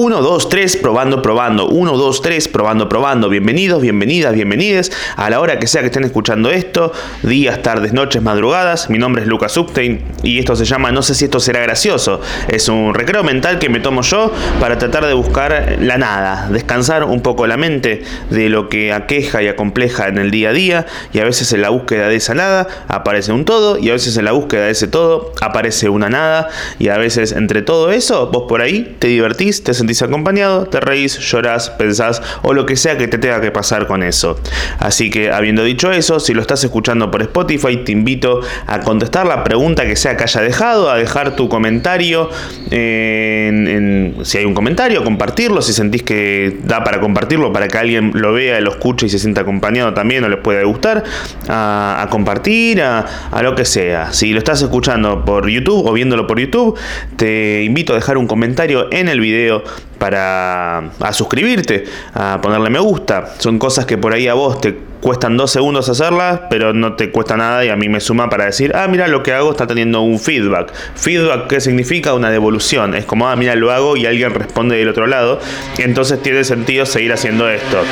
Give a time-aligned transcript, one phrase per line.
[0.00, 1.66] 1, 2, 3, probando, probando.
[1.66, 3.28] 1, 2, 3, probando, probando.
[3.28, 6.92] Bienvenidos, bienvenidas, bienvenides a la hora que sea que estén escuchando esto.
[7.24, 8.90] Días, tardes, noches, madrugadas.
[8.90, 12.20] Mi nombre es Lucas Upstein y esto se llama No sé si esto será gracioso.
[12.46, 14.30] Es un recreo mental que me tomo yo
[14.60, 16.48] para tratar de buscar la nada.
[16.48, 20.52] Descansar un poco la mente de lo que aqueja y acompleja en el día a
[20.52, 20.86] día.
[21.12, 23.76] Y a veces en la búsqueda de esa nada aparece un todo.
[23.76, 26.50] Y a veces en la búsqueda de ese todo aparece una nada.
[26.78, 30.80] Y a veces entre todo eso, vos por ahí te divertís, te sentís acompañado, te
[30.80, 34.38] reís, llorás, pensás o lo que sea que te tenga que pasar con eso.
[34.78, 39.26] Así que habiendo dicho eso, si lo estás escuchando por Spotify, te invito a contestar
[39.26, 42.30] la pregunta que sea que haya dejado, a dejar tu comentario,
[42.70, 48.12] en, si hay un comentario, compartirlo, si sentís que da para compartirlo, para que alguien
[48.14, 51.04] lo vea, lo escuche y se sienta acompañado también o le pueda gustar,
[51.48, 53.06] a, compartir, a
[53.42, 54.12] lo que sea.
[54.12, 56.78] Si lo estás escuchando por YouTube o viéndolo por YouTube,
[57.16, 59.62] te invito a dejar un comentario en el video
[59.98, 63.34] para a suscribirte, a ponerle me gusta.
[63.38, 67.10] Son cosas que por ahí a vos te cuestan dos segundos hacerlas, pero no te
[67.10, 69.66] cuesta nada y a mí me suma para decir, ah, mira, lo que hago está
[69.66, 70.72] teniendo un feedback.
[70.94, 72.14] Feedback, ¿qué significa?
[72.14, 72.94] Una devolución.
[72.94, 75.40] Es como, ah, mira, lo hago y alguien responde del otro lado.
[75.78, 77.82] Entonces tiene sentido seguir haciendo esto.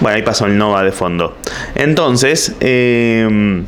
[0.00, 1.36] Bueno, ahí pasó el Nova de fondo.
[1.74, 3.62] Entonces, eh,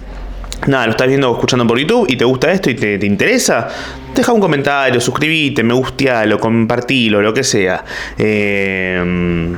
[0.66, 3.06] nada, lo estás viendo o escuchando por YouTube y te gusta esto y te, te
[3.06, 3.68] interesa,
[4.14, 7.84] deja un comentario, suscríbete, me gustealo, compartilo, lo que sea.
[8.19, 9.54] Eh,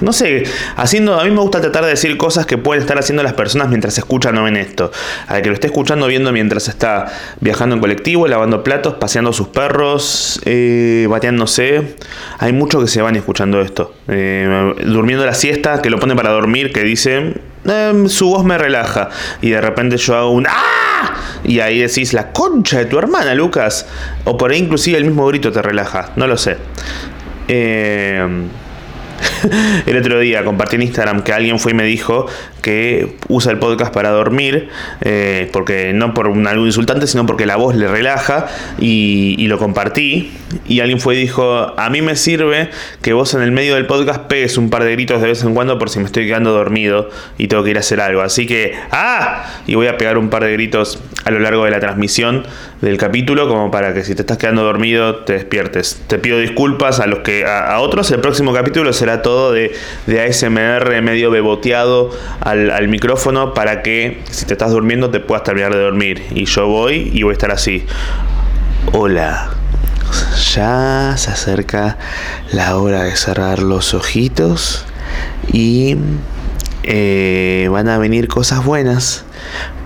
[0.00, 0.44] no sé,
[0.76, 3.68] haciendo, a mí me gusta tratar de decir cosas que pueden estar haciendo las personas
[3.68, 4.90] mientras escuchan o ven esto.
[5.26, 7.06] Al que lo esté escuchando viendo mientras está
[7.40, 11.96] viajando en colectivo, lavando platos, paseando sus perros, eh, bateándose.
[12.38, 13.94] Hay muchos que se van escuchando esto.
[14.08, 17.34] Eh, durmiendo la siesta, que lo pone para dormir, que dice,
[17.66, 19.08] em, su voz me relaja.
[19.40, 21.14] Y de repente yo hago un ¡Ah!
[21.44, 23.86] Y ahí decís, la concha de tu hermana, Lucas.
[24.24, 26.56] O por ahí inclusive el mismo grito te relaja, no lo sé.
[27.48, 28.26] Eh,
[29.86, 32.26] el otro día compartí en Instagram que alguien fue y me dijo
[32.62, 34.68] que usa el podcast para dormir,
[35.02, 38.46] eh, porque no por algo insultante, sino porque la voz le relaja,
[38.78, 40.32] y, lo compartí.
[40.66, 42.70] Y alguien fue y dijo: A mí me sirve
[43.02, 45.54] que vos en el medio del podcast pegues un par de gritos de vez en
[45.54, 48.22] cuando por si me estoy quedando dormido y tengo que ir a hacer algo.
[48.22, 49.44] Así que, ¡ah!
[49.66, 52.46] Y voy a pegar un par de gritos a lo largo de la transmisión
[52.80, 56.02] del capítulo, como para que si te estás quedando dormido te despiertes.
[56.06, 58.10] Te pido disculpas a los que a, otros.
[58.10, 59.74] El próximo capítulo será todo de,
[60.06, 65.72] de ASMR medio beboteado al, micrófono para que si te estás durmiendo te puedas terminar
[65.72, 66.22] de dormir.
[66.34, 67.84] Y yo voy y voy a estar así.
[68.92, 69.50] Hola.
[70.54, 71.98] Ya se acerca
[72.52, 74.84] la hora de cerrar los ojitos
[75.52, 75.96] y
[76.84, 79.24] eh, van a venir cosas buenas.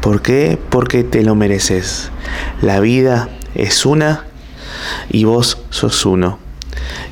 [0.00, 0.58] ¿Por qué?
[0.68, 2.10] Porque te lo mereces.
[2.60, 4.24] La vida es una
[5.10, 6.47] y vos sos uno.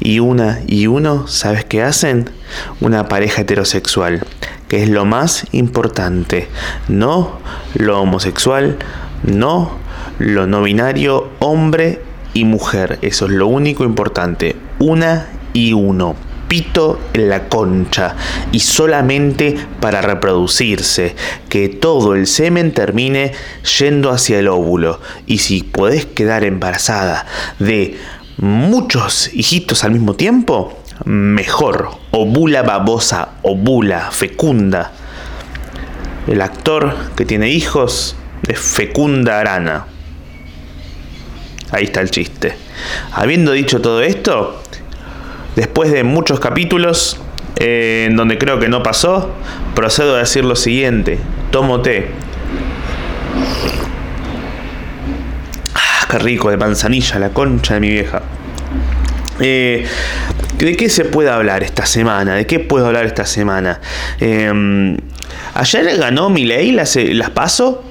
[0.00, 2.30] Y una y uno, ¿sabes qué hacen?
[2.80, 4.26] Una pareja heterosexual
[4.68, 6.48] que es lo más importante,
[6.88, 7.38] no
[7.74, 8.76] lo homosexual,
[9.22, 9.78] no
[10.18, 12.00] lo no binario, hombre
[12.34, 16.16] y mujer, eso es lo único importante, una y uno.
[16.48, 18.14] Pito en la concha.
[18.52, 21.16] Y solamente para reproducirse,
[21.48, 23.32] que todo el semen termine
[23.80, 25.00] yendo hacia el óvulo.
[25.26, 27.26] Y si podés quedar embarazada
[27.58, 27.98] de
[28.38, 31.90] muchos hijitos al mismo tiempo, mejor.
[32.10, 34.92] Obula babosa, obula, fecunda.
[36.26, 38.16] El actor que tiene hijos
[38.48, 39.86] es Fecunda Arana.
[41.70, 42.56] Ahí está el chiste.
[43.12, 44.62] Habiendo dicho todo esto,
[45.56, 47.18] después de muchos capítulos
[47.56, 49.30] eh, en donde creo que no pasó,
[49.74, 51.18] procedo a decir lo siguiente.
[51.50, 52.10] Tomo té.
[56.10, 58.22] Qué rico de manzanilla, la concha de mi vieja.
[59.40, 59.84] Eh,
[60.58, 62.34] ¿De qué se puede hablar esta semana?
[62.34, 63.80] ¿De qué puedo hablar esta semana?
[64.20, 64.96] Em,
[65.54, 67.84] ayer ganó Milei las, las paso.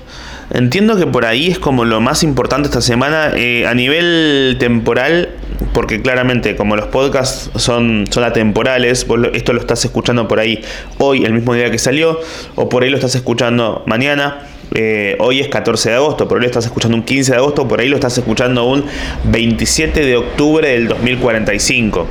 [0.51, 5.29] Entiendo que por ahí es como lo más importante esta semana eh, a nivel temporal,
[5.73, 10.63] porque claramente como los podcasts son, son atemporales, esto lo estás escuchando por ahí
[10.99, 12.19] hoy, el mismo día que salió,
[12.55, 14.47] o por ahí lo estás escuchando mañana.
[14.73, 17.67] Eh, hoy es 14 de agosto, por ahí lo estás escuchando un 15 de agosto,
[17.67, 18.85] por ahí lo estás escuchando un
[19.25, 22.07] 27 de octubre del 2045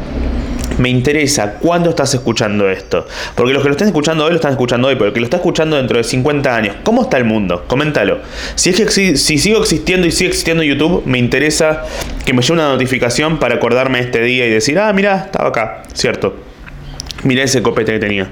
[0.79, 3.06] me interesa cuándo estás escuchando esto.
[3.35, 5.25] Porque los que lo están escuchando hoy lo están escuchando hoy, pero el que lo
[5.25, 7.65] está escuchando dentro de 50 años, ¿cómo está el mundo?
[7.67, 8.21] Coméntalo.
[8.55, 11.85] Si es que si sigo existiendo y sigue existiendo YouTube, me interesa
[12.25, 15.83] que me llegue una notificación para acordarme este día y decir, ah, mira, estaba acá,
[15.93, 16.37] cierto.
[17.23, 18.29] Mira ese copete que tenía.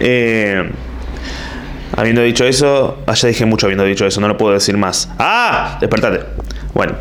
[0.00, 0.70] Eh,
[1.96, 5.08] habiendo dicho eso, allá dije mucho habiendo dicho eso, no lo puedo decir más.
[5.18, 5.78] ¡Ah!
[5.80, 6.20] Despertate.
[6.74, 6.94] Bueno.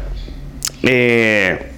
[0.84, 1.72] Eh,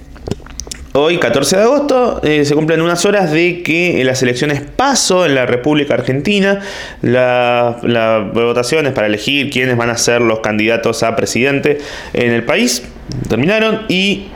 [0.96, 5.34] Hoy, 14 de agosto, eh, se cumplen unas horas de que las elecciones paso en
[5.34, 6.60] la República Argentina,
[7.02, 11.78] las votaciones para elegir quiénes van a ser los candidatos a presidente
[12.12, 12.84] en el país
[13.28, 14.28] terminaron y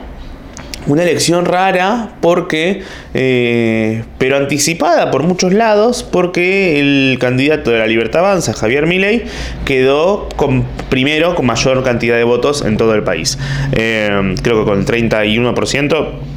[0.87, 2.83] una elección rara porque,
[3.13, 9.23] eh, pero anticipada por muchos lados, porque el candidato de la Libertad Avanza, Javier Milei,
[9.65, 13.37] quedó con, primero con mayor cantidad de votos en todo el país.
[13.73, 16.28] Eh, creo que con el 31%.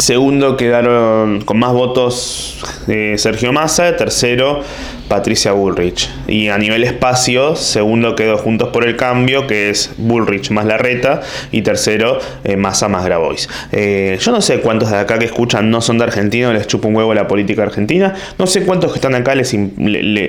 [0.00, 2.58] Segundo quedaron con más votos
[2.88, 4.62] eh, Sergio Massa, tercero
[5.08, 6.08] Patricia Bullrich.
[6.26, 11.20] Y a nivel espacio, segundo quedó Juntos por el Cambio, que es Bullrich más Larreta,
[11.52, 13.46] y tercero eh, Massa más Grabois.
[13.72, 16.88] Eh, yo no sé cuántos de acá que escuchan no son de Argentina, les chupa
[16.88, 18.14] un huevo la política argentina.
[18.38, 19.54] No sé cuántos que están acá les,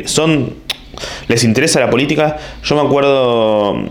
[0.03, 0.53] son
[1.29, 2.35] les interesa la política.
[2.61, 3.89] Yo me acuerdo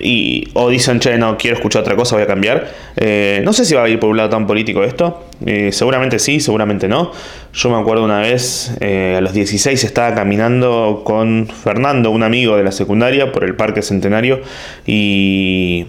[0.00, 2.70] y, o dicen, che, no, quiero escuchar otra cosa, voy a cambiar.
[2.96, 5.24] Eh, no sé si va a ir por un lado tan político esto.
[5.44, 7.12] Eh, seguramente sí, seguramente no.
[7.52, 12.56] Yo me acuerdo una vez, eh, a los 16 estaba caminando con Fernando, un amigo
[12.56, 14.40] de la secundaria, por el Parque Centenario.
[14.86, 15.86] Y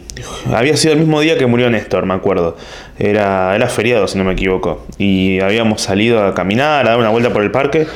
[0.51, 2.57] había sido el mismo día que murió Néstor, me acuerdo.
[2.99, 4.85] Era, era feriado, si no me equivoco.
[4.97, 7.87] Y habíamos salido a caminar, a dar una vuelta por el parque.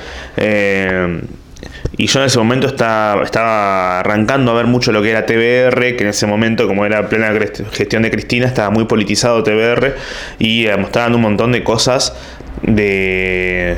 [1.97, 6.03] Y yo en ese momento estaba, arrancando a ver mucho lo que era TBR, que
[6.03, 7.31] en ese momento, como era plena
[7.71, 9.95] gestión de Cristina, estaba muy politizado TBR
[10.37, 12.13] y eh, mostraban un montón de cosas
[12.61, 13.77] de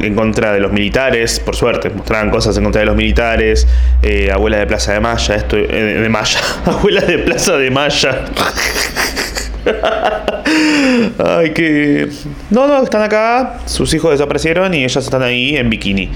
[0.00, 3.66] en contra de los militares, por suerte, mostraban cosas en contra de los militares,
[4.02, 8.24] eh, abuela de Plaza de Maya, esto eh, de Maya, abuela de Plaza de Maya.
[11.18, 12.08] Ay, que.
[12.50, 13.60] No, no, están acá.
[13.66, 16.10] Sus hijos desaparecieron y ellas están ahí en bikini.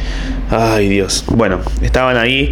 [0.51, 1.25] Ay, Dios.
[1.29, 2.51] Bueno, estaban ahí.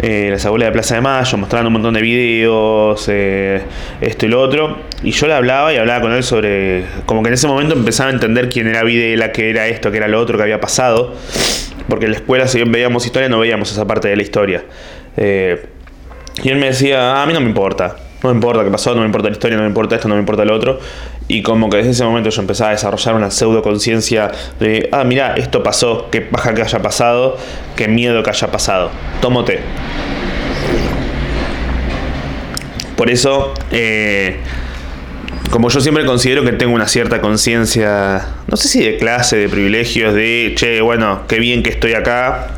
[0.00, 3.62] Eh, las abuelas de Plaza de Mayo mostrando un montón de videos, eh,
[4.00, 4.78] esto y lo otro.
[5.02, 6.84] Y yo le hablaba y hablaba con él sobre.
[7.06, 9.98] Como que en ese momento empezaba a entender quién era Videla, qué era esto, qué
[9.98, 11.14] era lo otro que había pasado.
[11.88, 14.64] Porque en la escuela, si bien veíamos historia, no veíamos esa parte de la historia.
[15.16, 15.66] Eh,
[16.42, 17.96] y él me decía, a mí no me importa.
[18.22, 20.14] No me importa qué pasó, no me importa la historia, no me importa esto, no
[20.14, 20.80] me importa lo otro.
[21.28, 25.04] Y como que desde ese momento yo empezaba a desarrollar una pseudo conciencia de, ah,
[25.04, 27.36] mira, esto pasó, qué baja que haya pasado,
[27.76, 28.90] qué miedo que haya pasado.
[29.20, 29.60] Tómote.
[32.96, 34.38] Por eso, eh,
[35.50, 39.48] como yo siempre considero que tengo una cierta conciencia, no sé si de clase, de
[39.48, 42.48] privilegios, de, che, bueno, qué bien que estoy acá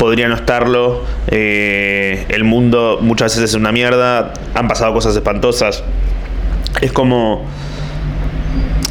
[0.00, 1.04] podría no estarlo.
[1.28, 4.32] Eh, el mundo muchas veces es una mierda.
[4.54, 5.84] Han pasado cosas espantosas.
[6.80, 7.44] Es como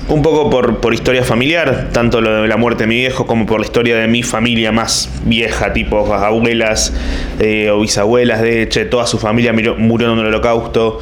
[0.08, 3.60] un poco por, historia familiar, tanto lo de la muerte de mi viejo como por
[3.60, 6.94] la historia de mi familia más vieja, tipo abuelas
[7.40, 11.00] eh, o bisabuelas, de hecho, toda su familia murió en un holocausto.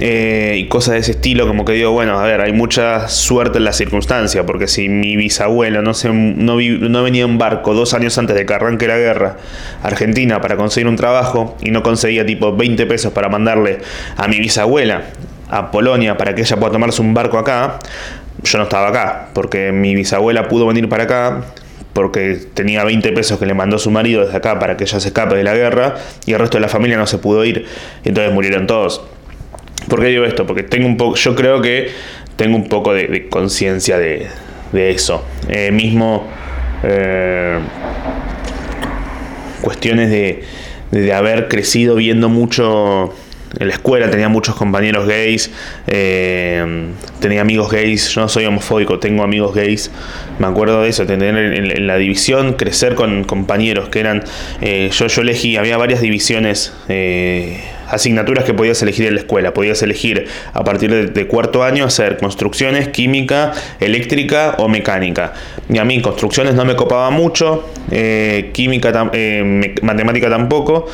[0.00, 3.58] Eh, y cosas de ese estilo, como que digo, bueno, a ver, hay mucha suerte
[3.58, 7.94] en la circunstancia, porque si mi bisabuelo no, se, no, no venía en barco dos
[7.94, 9.36] años antes de que arranque la guerra
[9.82, 13.78] a Argentina para conseguir un trabajo y no conseguía tipo 20 pesos para mandarle
[14.16, 15.02] a mi bisabuela
[15.50, 17.78] a Polonia para que ella pueda tomarse un barco acá,
[18.42, 21.40] yo no estaba acá, porque mi bisabuela pudo venir para acá,
[21.92, 25.08] porque tenía 20 pesos que le mandó su marido desde acá para que ella se
[25.08, 25.96] escape de la guerra
[26.26, 27.66] y el resto de la familia no se pudo ir.
[28.04, 29.02] Y entonces murieron todos.
[29.88, 30.46] ¿Por qué digo esto?
[30.46, 31.90] Porque tengo un poco, yo creo que
[32.36, 34.28] tengo un poco de, conciencia de,
[34.72, 35.24] eso.
[35.48, 36.28] Eh, mismo
[36.82, 37.58] eh,
[39.62, 40.44] cuestiones de,
[40.90, 43.14] de haber crecido viendo mucho
[43.58, 45.50] en la escuela tenía muchos compañeros gays,
[45.86, 49.90] eh, tenía amigos gays, yo no soy homofóbico, tengo amigos gays,
[50.38, 54.22] me acuerdo de eso, tener en, la división, crecer con compañeros que eran,
[54.60, 56.74] yo, yo elegí, había varias divisiones
[57.90, 59.54] asignaturas que podías elegir en la escuela.
[59.54, 65.32] Podías elegir a partir de, cuarto año hacer construcciones, química, eléctrica o mecánica.
[65.68, 70.86] Y a mí construcciones no me copaba mucho, eh, química, eh, matemática tampoco.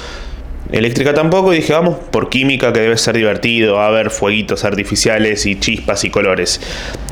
[0.73, 5.45] Eléctrica tampoco y dije, vamos por química que debe ser divertido, a ver fueguitos artificiales
[5.47, 6.61] y chispas y colores.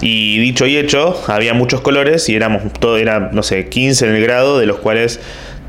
[0.00, 4.14] Y dicho y hecho, había muchos colores y éramos, todo era, no sé, 15 en
[4.16, 5.20] el grado, de los cuales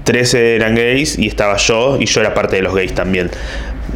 [0.04, 3.32] 13 eran gays y estaba yo y yo era parte de los gays también.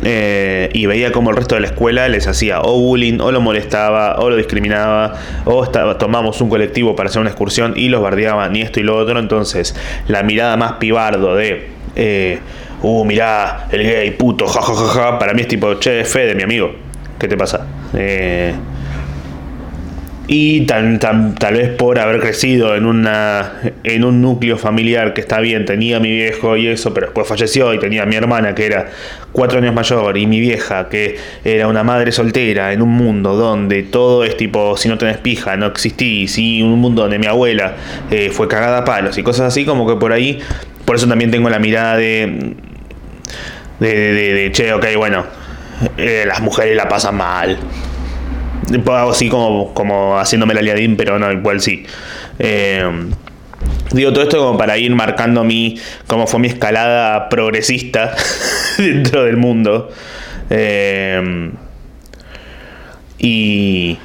[0.04, 3.42] Eh, y veía como el resto de la escuela les hacía o bullying, o lo
[3.42, 8.02] molestaba, o lo discriminaba, o estaba, tomamos un colectivo para hacer una excursión y los
[8.02, 9.20] bardeaban y esto y lo otro.
[9.20, 9.76] Entonces,
[10.08, 12.40] la mirada más pibardo de, eh,
[12.84, 16.76] uh, mirá, el gay, puto, jajajaja, para mí es tipo, che, fe de mi amigo,
[17.20, 17.66] ¿qué te pasa?
[17.96, 18.54] Eh,
[20.30, 25.40] Y tal, tal, vez por haber crecido en, una, en un núcleo familiar que está
[25.40, 28.88] bien, tenía mi viejo y eso, pero después falleció y tenía mi hermana que era
[29.32, 33.84] cuatro años mayor y mi vieja que era una madre soltera en un mundo donde
[33.84, 37.76] todo es tipo, si no tenés pija, no existís, y un mundo donde mi abuela
[38.12, 40.40] eh, fue cagada a palos y cosas así, como que por ahí,
[40.84, 42.54] por eso también tengo la mirada de,
[43.80, 45.26] de, de, che, ok, bueno,
[45.96, 47.58] eh, las mujeres la pasan mal
[49.10, 51.86] así como, como haciéndome la liadín, pero no, igual sí.
[52.40, 53.10] Eh,
[53.92, 55.80] digo todo esto como para ir marcando mi.
[56.08, 58.16] cómo fue mi escalada progresista
[58.78, 59.92] dentro del mundo.
[60.50, 61.52] Eh,
[63.20, 63.98] y.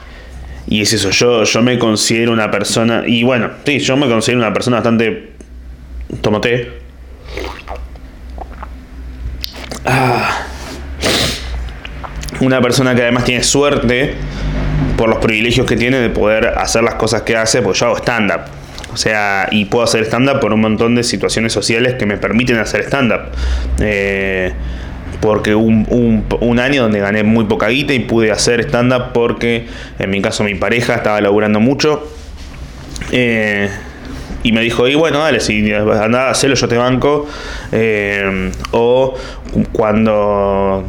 [0.68, 3.02] Y es eso, yo, yo me considero una persona.
[3.06, 5.32] Y bueno, sí, yo me considero una persona bastante.
[6.20, 6.80] Tomote.
[9.84, 10.46] Ah,
[12.40, 14.14] una persona que además tiene suerte
[15.02, 17.96] por los privilegios que tiene de poder hacer las cosas que hace, pues yo hago
[17.96, 18.42] stand-up.
[18.92, 22.58] O sea, y puedo hacer stand-up por un montón de situaciones sociales que me permiten
[22.58, 23.22] hacer stand-up.
[23.80, 24.52] Eh,
[25.20, 29.66] porque un, un, año donde gané muy poca guita y pude hacer stand-up porque
[29.98, 32.08] en mi caso mi pareja estaba laburando mucho.
[33.10, 33.70] Eh,
[34.44, 37.26] y me dijo, y bueno, dale, si andaba a hacerlo yo te banco.
[37.72, 39.14] Eh, o
[39.72, 40.84] cuando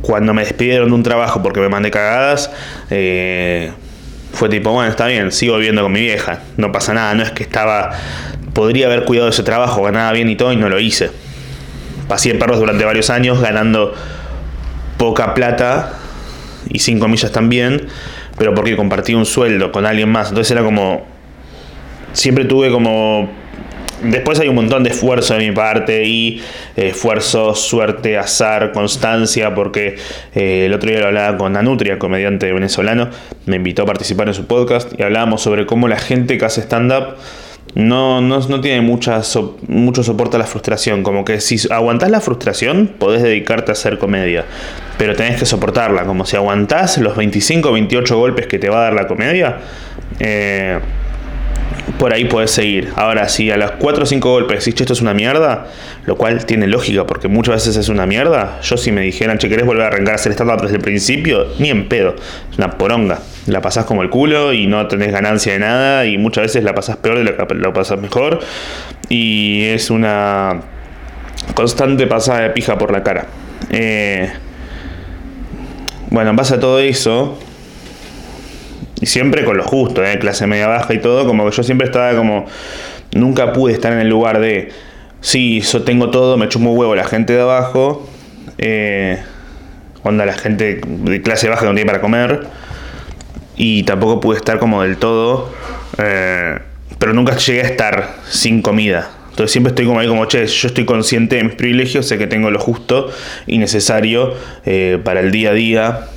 [0.00, 2.50] cuando me despidieron de un trabajo porque me mandé cagadas,
[2.90, 3.72] eh,
[4.32, 7.32] fue tipo, bueno, está bien, sigo viviendo con mi vieja, no pasa nada, no es
[7.32, 7.90] que estaba,
[8.54, 11.10] podría haber cuidado ese trabajo, ganaba bien y todo y no lo hice.
[12.08, 13.94] Pasé en perros durante varios años ganando
[14.96, 15.94] poca plata
[16.68, 17.88] y sin comillas también,
[18.38, 21.06] pero porque compartí un sueldo con alguien más, entonces era como,
[22.12, 23.41] siempre tuve como
[24.04, 26.40] Después hay un montón de esfuerzo de mi parte y
[26.76, 29.96] eh, esfuerzo, suerte, azar, constancia, porque
[30.34, 33.10] eh, el otro día lo hablaba con Nanutria, comediante venezolano,
[33.46, 36.62] me invitó a participar en su podcast y hablábamos sobre cómo la gente que hace
[36.62, 37.16] stand-up
[37.74, 41.02] no, no, no, tiene mucho soporte a la frustración.
[41.02, 44.44] Como que si aguantás la frustración, podés dedicarte a hacer comedia.
[44.98, 46.04] Pero tenés que soportarla.
[46.04, 49.56] Como si aguantás los 25 28 golpes que te va a dar la comedia.
[50.20, 50.78] Eh,
[52.02, 52.92] por ahí puedes seguir.
[52.96, 55.68] Ahora, si a las 4 o 5 golpes decís, esto es una mierda,
[56.04, 59.48] lo cual tiene lógica, porque muchas veces es una mierda, yo si me dijeran, che,
[59.48, 61.46] ¿querés volver a arrancar a hacer stand-up desde el principio?
[61.60, 62.16] Ni en pedo.
[62.50, 63.20] Es una poronga.
[63.46, 66.74] La pasás como el culo y no tenés ganancia de nada, y muchas veces la
[66.74, 68.40] pasás peor de lo que lo pasás mejor.
[69.08, 70.60] Y es una
[71.54, 73.26] constante pasada de pija por la cara.
[73.70, 74.28] Eh,
[76.10, 77.38] bueno, en base a todo eso,
[79.02, 80.18] y siempre con lo justo, ¿eh?
[80.20, 82.46] clase media baja y todo, como que yo siempre estaba como,
[83.12, 84.70] nunca pude estar en el lugar de,
[85.20, 88.08] sí, yo tengo todo, me chumo huevo la gente de abajo,
[88.58, 89.20] eh,
[90.04, 92.46] onda la gente de clase baja que no tiene para comer,
[93.56, 95.52] y tampoco pude estar como del todo,
[95.98, 96.60] eh,
[97.00, 99.10] pero nunca llegué a estar sin comida.
[99.30, 102.28] Entonces siempre estoy como ahí como, che, yo estoy consciente de mis privilegios, sé que
[102.28, 103.10] tengo lo justo
[103.48, 106.08] y necesario eh, para el día a día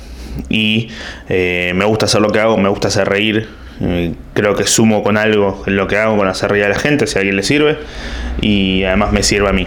[0.48, 0.88] y
[1.28, 3.48] eh, me gusta hacer lo que hago, me gusta hacer reír.
[3.80, 6.78] Eh, creo que sumo con algo en lo que hago con hacer reír a la
[6.78, 7.78] gente, si a alguien le sirve,
[8.40, 9.66] y además me sirve a mí.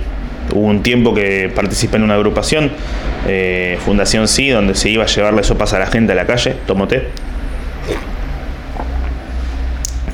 [0.54, 2.72] Hubo un tiempo que participé en una agrupación,
[3.28, 6.56] eh, Fundación Sí, donde se iba a llevarle sopas a la gente a la calle,
[6.66, 7.08] tomo té.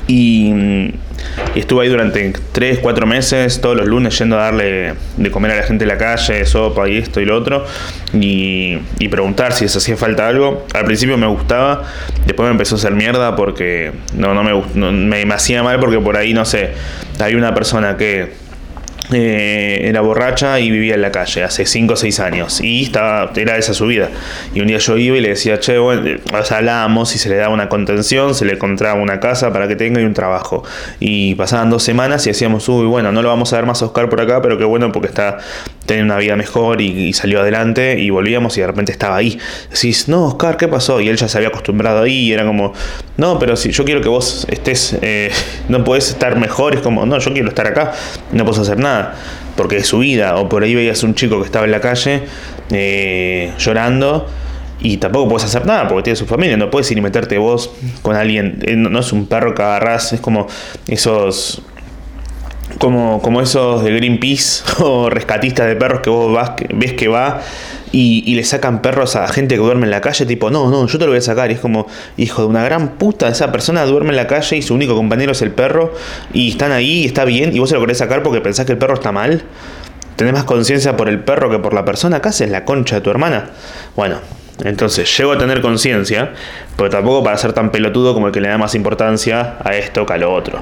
[0.06, 0.88] Y mm,
[1.54, 5.52] y estuve ahí durante 3, 4 meses, todos los lunes yendo a darle de comer
[5.52, 7.64] a la gente en la calle, sopa y esto y lo otro,
[8.12, 10.66] y, preguntar si les hacía falta algo.
[10.74, 11.84] Al principio me gustaba,
[12.26, 15.98] después me empezó a hacer mierda porque no, no, me, me, me hacía mal porque
[15.98, 16.72] por ahí, no sé,
[17.18, 18.34] hay una persona que
[19.12, 23.30] eh, era borracha y vivía en la calle hace 5 o 6 años y estaba,
[23.36, 24.08] era esa su vida.
[24.54, 26.18] Y un día yo iba y le decía, che, bueno,
[26.50, 30.00] hablábamos y se le daba una contención, se le encontraba una casa para que tenga
[30.00, 30.64] y un trabajo.
[30.98, 33.86] Y pasaban dos semanas y decíamos, uy, bueno, no lo vamos a ver más a
[33.86, 35.38] Oscar por acá, pero qué bueno porque está
[35.86, 39.38] teniendo una vida mejor y, salió adelante y volvíamos y de repente estaba ahí.
[39.70, 41.00] Decís, no, Oscar, ¿qué pasó?
[41.00, 42.72] Y él ya se había acostumbrado ahí y era como,
[43.16, 45.30] no, pero si yo quiero que vos estés, eh,
[45.68, 47.92] no podés estar mejor, es como, no, yo quiero estar acá,
[48.32, 48.95] no puedo hacer nada
[49.56, 50.36] porque es su vida.
[50.36, 52.22] O por ahí veías un chico que estaba en la calle
[52.70, 54.26] eh, llorando
[54.80, 56.56] y tampoco puedes hacer nada porque tiene su familia.
[56.56, 57.70] No puedes ir y meterte vos
[58.02, 58.58] con alguien.
[58.62, 60.46] Eh, no, es un perro que agarrás, es como
[60.86, 61.62] esos.
[62.78, 67.40] Como, como esos de Greenpeace o rescatistas de perros que vos vas, ves que va
[67.98, 70.98] y, le sacan perros a gente que duerme en la calle, tipo, no, no, yo
[70.98, 71.50] te lo voy a sacar.
[71.50, 71.86] Y es como,
[72.18, 75.32] hijo de una gran puta, esa persona duerme en la calle y su único compañero
[75.32, 75.94] es el perro,
[76.34, 78.72] y están ahí y está bien, y vos se lo querés sacar porque pensás que
[78.72, 79.44] el perro está mal.
[80.16, 83.00] Tenés más conciencia por el perro que por la persona, acá es la concha de
[83.00, 83.50] tu hermana.
[83.96, 84.18] Bueno,
[84.64, 86.32] Entonces, llego a tener conciencia,
[86.76, 90.06] pero tampoco para ser tan pelotudo como el que le da más importancia a esto
[90.06, 90.60] que a lo otro.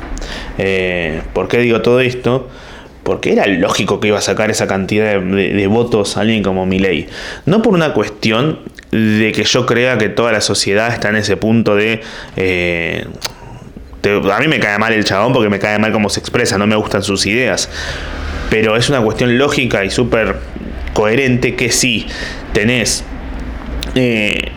[0.59, 2.49] Eh, ¿Por qué digo todo esto?
[3.05, 7.07] Porque era lógico que iba a sacar esa cantidad de, votos alguien como Milei.
[7.45, 11.37] No por una cuestión de que yo crea que toda la sociedad está en ese
[11.37, 12.01] punto de...
[12.37, 13.07] Eh,
[14.05, 16.67] a mí me cae mal el chabón porque me cae mal cómo se expresa, no
[16.67, 17.69] me gustan sus ideas.
[18.51, 20.37] Pero es una cuestión lógica y súper
[20.95, 22.07] coherente que si
[22.53, 23.05] tenés
[23.95, 24.51] eh,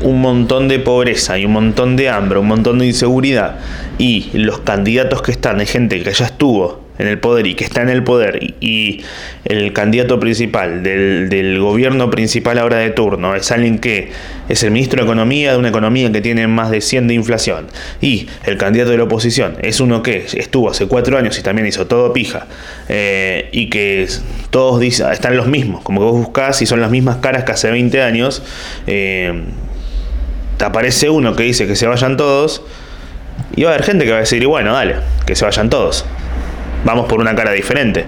[0.00, 3.58] un montón de pobreza y un montón de hambre, un montón de inseguridad
[3.98, 7.64] y los candidatos que están de gente que ya estuvo en el poder y que
[7.64, 9.04] está en el poder y,
[9.44, 14.10] el candidato principal del, gobierno principal ahora de turno es alguien que
[14.48, 17.66] es el ministro de Economía de una economía que tiene más de 100 de inflación.
[18.00, 21.66] Y el candidato de la oposición es uno que estuvo hace cuatro años y también
[21.66, 22.46] hizo todo pija
[22.88, 24.08] eh, y que
[24.50, 27.52] todos dicen, están los mismos, como que vos buscás y son las mismas caras que
[27.52, 28.42] hace 20 años,
[28.86, 29.42] eh,
[30.56, 32.62] te aparece uno que dice que se vayan todos
[33.54, 35.70] y va a haber gente que va a decir, y bueno, dale, que se vayan
[35.70, 36.04] todos
[36.86, 38.06] vamos por una cara diferente.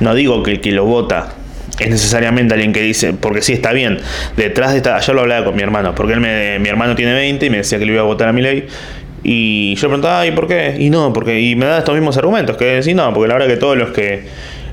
[0.00, 1.34] No digo que el que lo vota
[1.78, 3.98] es necesariamente alguien que dice, porque sí está bien,
[4.36, 7.14] detrás de esta, yo lo hablaba con mi hermano, porque él me, mi hermano tiene
[7.14, 8.66] 20 y me decía que le iba a votar a mi ley.
[9.22, 10.76] Y yo preguntaba, ¿y por qué?
[10.78, 13.48] Y no, porque, y me da estos mismos argumentos, que sí, no, porque la verdad
[13.48, 14.24] que todos los que,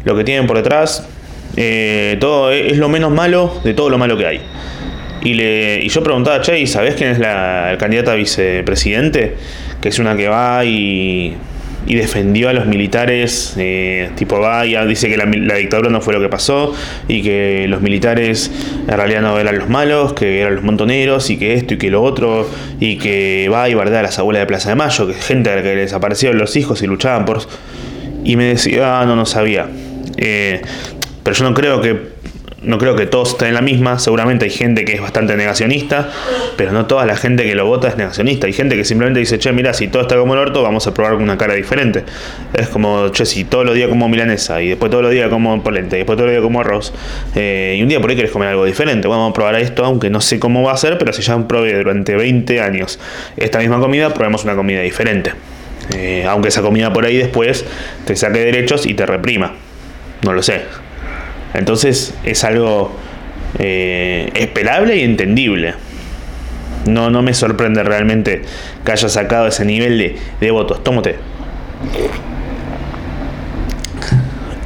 [0.03, 1.07] lo que tienen por detrás,
[1.57, 4.41] eh, todo es lo menos malo de todo lo malo que hay.
[5.23, 9.35] Y, le, y yo preguntaba, che, ¿y sabés quién es la candidata a vicepresidente?
[9.79, 11.35] Que es una que va y
[11.87, 16.13] y defendió a los militares, eh, tipo va y dice que la, dictadura no fue
[16.13, 16.73] lo que pasó
[17.07, 18.51] y que los militares
[18.87, 21.89] en realidad no eran los malos, que eran los montoneros y que esto y que
[21.89, 22.47] lo otro
[22.79, 25.55] y que va y bardea a las abuelas de Plaza de Mayo, que gente a
[25.55, 27.41] la que les aparecieron los hijos y luchaban por...
[28.23, 29.67] Y me decía, ah, no, no sabía.
[30.17, 30.61] Eh,
[31.23, 32.11] pero yo no creo que
[32.63, 36.09] no creo que todos estén en la misma, seguramente hay gente que es bastante negacionista,
[36.57, 38.45] pero no toda la gente que lo vota es negacionista.
[38.45, 40.93] Hay gente que simplemente dice, che, mira, si todo está como el orto, vamos a
[40.93, 42.03] probar con una cara diferente.
[42.53, 45.63] Es como, che, si todos los días como milanesa, y después todos los días como
[45.63, 46.93] polenta, y después todos los días como arroz,
[47.35, 50.11] eh, y un día por ahí querés comer algo diferente, vamos a probar esto, aunque
[50.11, 52.99] no sé cómo va a ser, pero si ya probé durante 20 años
[53.37, 55.31] esta misma comida, probemos una comida diferente.
[55.95, 57.65] Eh, aunque esa comida por ahí después
[58.05, 59.53] te saque derechos y te reprima.
[60.21, 60.61] No lo sé.
[61.53, 62.91] Entonces es algo
[63.59, 65.73] eh, esperable y entendible.
[66.85, 68.41] No, no me sorprende realmente
[68.83, 70.83] que haya sacado ese nivel de, de votos.
[70.83, 71.15] Tómate.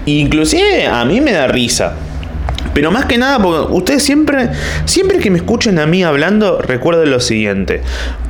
[0.06, 1.96] Inclusive a mí me da risa.
[2.76, 4.50] Pero más que nada, porque ustedes siempre,
[4.84, 7.82] siempre que me escuchen a mí hablando, recuerden lo siguiente.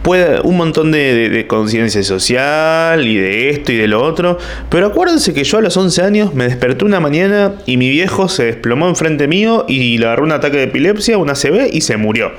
[0.03, 4.38] Puede un montón de, conciencia social y de esto y de lo otro.
[4.69, 8.29] Pero acuérdense que yo a los 11 años me desperté una mañana y mi viejo
[8.29, 11.97] se desplomó enfrente mío y le agarró un ataque de epilepsia, una CB y se
[11.97, 12.31] murió.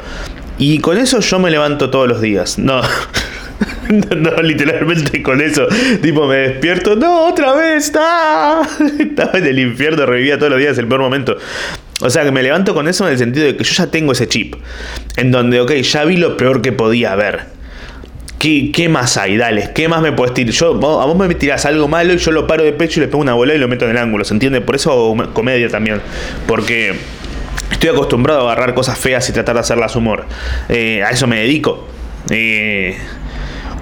[0.59, 2.57] Y con eso yo me levanto todos los días.
[2.57, 2.83] No.
[3.89, 5.67] No, literalmente con eso.
[6.03, 6.97] Tipo, me despierto.
[6.97, 7.93] No, otra vez.
[7.97, 8.69] ¡Ah!
[8.99, 11.37] Estaba en el infierno, revivía todos los días, el peor momento.
[12.03, 14.13] O sea, que me levanto con eso en el sentido de que yo ya tengo
[14.13, 14.57] ese chip.
[15.17, 17.47] En donde, ok, ya vi lo peor que podía haber.
[18.39, 19.39] ¿Qué, qué más hay?
[19.39, 20.53] Dale, ¿qué más me puedes tirar?
[20.53, 23.09] Yo, a vos me tirás algo malo y yo lo paro de pecho y le
[23.09, 24.61] pongo una bola y lo meto en el ángulo, ¿se entiende?
[24.61, 26.03] Por eso comedia también.
[26.47, 26.95] Porque
[27.71, 30.27] estoy acostumbrado a agarrar cosas feas y tratar de hacerlas humor.
[30.69, 31.89] Eh, a eso me dedico.
[32.29, 32.99] Eh,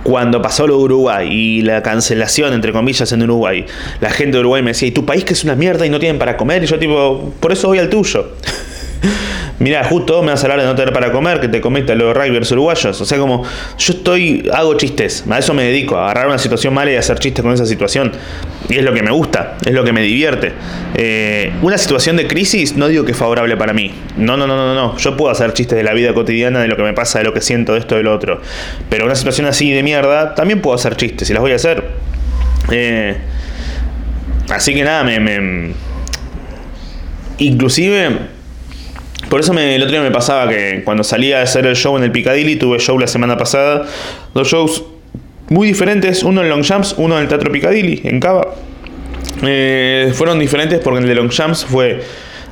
[0.05, 3.67] cuando pasó lo de Uruguay y la cancelación, entre comillas, en Uruguay,
[4.01, 5.99] la gente de Uruguay me decía, ¿y tu país que es una mierda y no
[5.99, 6.63] tienen para comer?
[6.63, 8.29] Y yo tipo, por eso voy al tuyo.
[9.61, 12.15] Mira, justo me vas a hablar de no tener para comer, que te comiste los
[12.15, 13.01] rugbyers uruguayos.
[13.01, 13.45] O sea, como
[13.79, 17.19] yo estoy, hago chistes, a eso me dedico, a agarrar una situación mala y hacer
[17.21, 18.13] chistes con esa situación.
[18.69, 20.53] Y es lo que me gusta, es lo que me divierte.
[20.97, 23.95] Eh, una situación de crisis no digo que es favorable para mí.
[24.17, 24.97] No, no, no, no, no.
[24.97, 27.33] Yo puedo hacer chistes de la vida cotidiana, de lo que me pasa, de lo
[27.33, 28.41] que siento, de esto, de lo otro.
[28.91, 31.85] Pero una situación así de mierda, también puedo hacer chistes y las voy a hacer.
[32.73, 33.17] Eh,
[34.51, 35.75] así que nada, me, me
[37.39, 38.34] inclusive
[39.29, 42.05] por eso el otro día me pasaba que cuando salía a hacer el show en
[42.05, 43.87] el Piccadilly, tuve show la semana pasada,
[44.35, 44.85] dos shows
[45.49, 48.55] muy diferentes, uno en Longchamps, uno en el Teatro Piccadilly, en Cava.
[49.43, 52.03] Eh, fueron diferentes porque el de Longchamps fue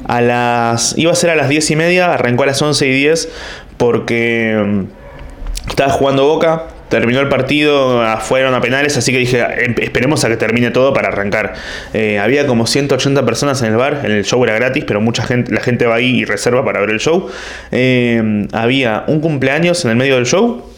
[0.06, 0.96] a las...
[0.98, 3.28] iba a ser a las 10 y media, arrancó a las 11 y 10
[3.76, 9.74] porque mm, estaba jugando Boca, terminó el partido, fueron a penales, así que dije, em,
[9.78, 11.54] esperemos a que termine todo para arrancar.
[11.94, 15.54] Eh, había como 180 personas en el bar, el show era gratis, pero mucha gente,
[15.54, 17.30] la gente va ahí y reserva para ver el show.
[17.70, 20.71] Eh, había un cumpleaños en el medio del show.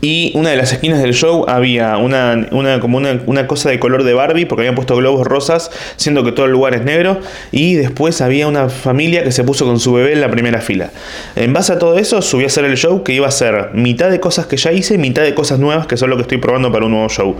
[0.00, 4.04] Y una de las esquinas del show había una, una como una, cosa de color
[4.04, 7.20] de Barbie, porque habían puesto globos rosas, siendo que todo el lugar es negro.
[7.52, 10.90] Y después había una familia que se puso con su bebé en la primera fila.
[11.36, 14.10] En base a todo eso, subí a hacer el show que iba a ser mitad
[14.10, 16.70] de cosas que ya hice mitad de cosas nuevas que son lo que estoy probando
[16.70, 17.36] para un nuevo show.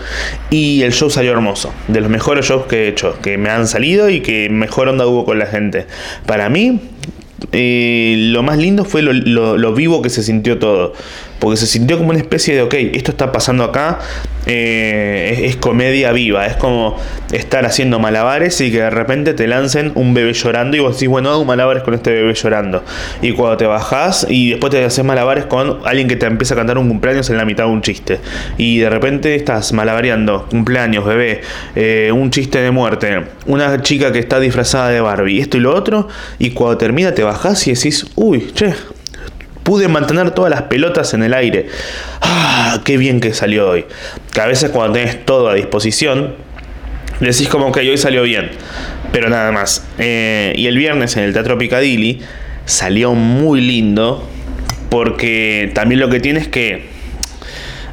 [0.50, 1.72] Y el show salió hermoso.
[1.88, 5.06] De los mejores shows que he hecho, que me han salido y que mejor onda
[5.06, 5.86] hubo con la gente.
[6.26, 6.80] Para mí,
[7.52, 10.94] eh, lo más lindo fue lo, vivo que se sintió todo.
[11.44, 13.98] Porque se sintió como una especie de, ok, esto está pasando acá,
[14.46, 16.96] eh, es, comedia viva, es como
[17.32, 21.10] estar haciendo malabares y que de repente te lancen un bebé llorando y vos decís,
[21.10, 22.82] bueno, hago malabares con este bebé llorando.
[23.20, 26.56] Y cuando te bajás y después te haces malabares con alguien que te empieza a
[26.56, 28.20] cantar un cumpleaños en la mitad de un chiste.
[28.56, 31.42] Y de repente estás malabareando, cumpleaños, bebé,
[31.76, 35.74] eh, un chiste de muerte, una chica que está disfrazada de Barbie, esto y lo
[35.74, 38.72] otro, y cuando termina te bajás y decís, uy, che,
[39.64, 41.68] Pude mantener todas las pelotas en el aire.
[42.20, 42.82] ¡Ah!
[42.84, 43.86] ¡Qué bien que salió hoy!
[44.32, 46.34] Que a veces cuando tenés todo a disposición,
[47.18, 48.50] decís como que hoy salió bien.
[49.10, 49.86] Pero nada más.
[49.98, 52.20] Eh, y el viernes en el Teatro Picadilly
[52.66, 54.28] salió muy lindo.
[54.90, 56.92] Porque también lo que tiene es que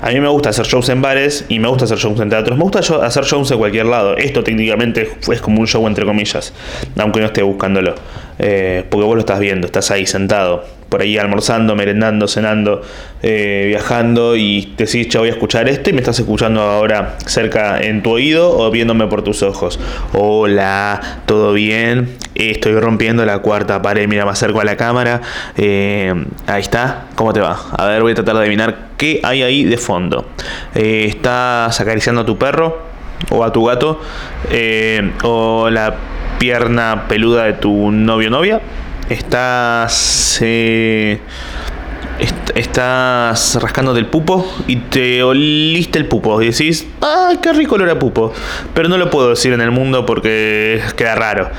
[0.01, 2.57] a mí me gusta hacer shows en bares y me gusta hacer shows en teatros.
[2.57, 4.17] Me gusta hacer shows en cualquier lado.
[4.17, 6.53] Esto técnicamente es como un show entre comillas,
[6.97, 7.95] aunque no esté buscándolo.
[8.39, 12.81] Eh, porque vos lo estás viendo, estás ahí sentado por ahí almorzando, merendando, cenando,
[13.23, 17.81] eh, viajando y decís, ya voy a escuchar esto y me estás escuchando ahora cerca
[17.81, 19.79] en tu oído o viéndome por tus ojos.
[20.11, 22.17] Hola, ¿todo bien?
[22.35, 25.21] Estoy rompiendo la cuarta pared, mira, me acerco a la cámara.
[25.55, 26.13] Eh,
[26.47, 27.57] ahí está, ¿cómo te va?
[27.77, 30.27] A ver, voy a tratar de adivinar qué hay ahí de fondo.
[30.75, 32.79] Eh, ¿Estás acariciando a tu perro
[33.29, 34.01] o a tu gato?
[35.23, 35.95] ¿O la
[36.37, 38.61] pierna peluda de tu novio o novia?
[39.11, 41.19] Estás eh,
[42.55, 47.89] estás rascando del pupo y te oliste el pupo y decís, ¡ay, qué rico olor
[47.89, 48.31] a pupo!
[48.73, 51.49] Pero no lo puedo decir en el mundo porque queda raro.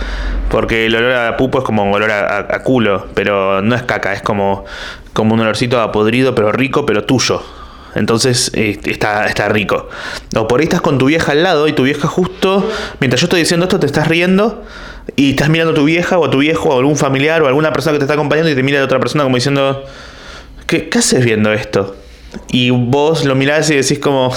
[0.50, 4.12] Porque el olor a pupo es como un olor a, culo, pero no es caca,
[4.12, 4.64] es como,
[5.12, 7.42] como un olorcito a podrido, pero rico, pero tuyo.
[7.94, 9.88] Entonces eh, está, está rico.
[10.36, 12.68] O por ahí estás con tu vieja al lado y tu vieja justo,
[13.00, 14.62] mientras yo estoy diciendo esto, te estás riendo
[15.16, 17.46] y estás mirando a tu vieja o a tu viejo o a algún familiar o
[17.46, 19.84] a alguna persona que te está acompañando y te mira de otra persona como diciendo,
[20.66, 21.96] ¿qué, qué haces viendo esto?
[22.48, 24.32] Y vos lo mirás y decís como,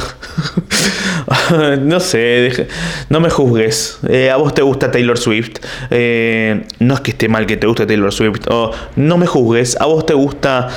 [1.82, 2.68] no sé,
[3.10, 4.00] no me juzgues.
[4.08, 5.58] Eh, a vos te gusta Taylor Swift.
[5.92, 8.48] Eh, no es que esté mal que te guste Taylor Swift.
[8.50, 9.80] O no me juzgues.
[9.80, 10.68] A vos te gusta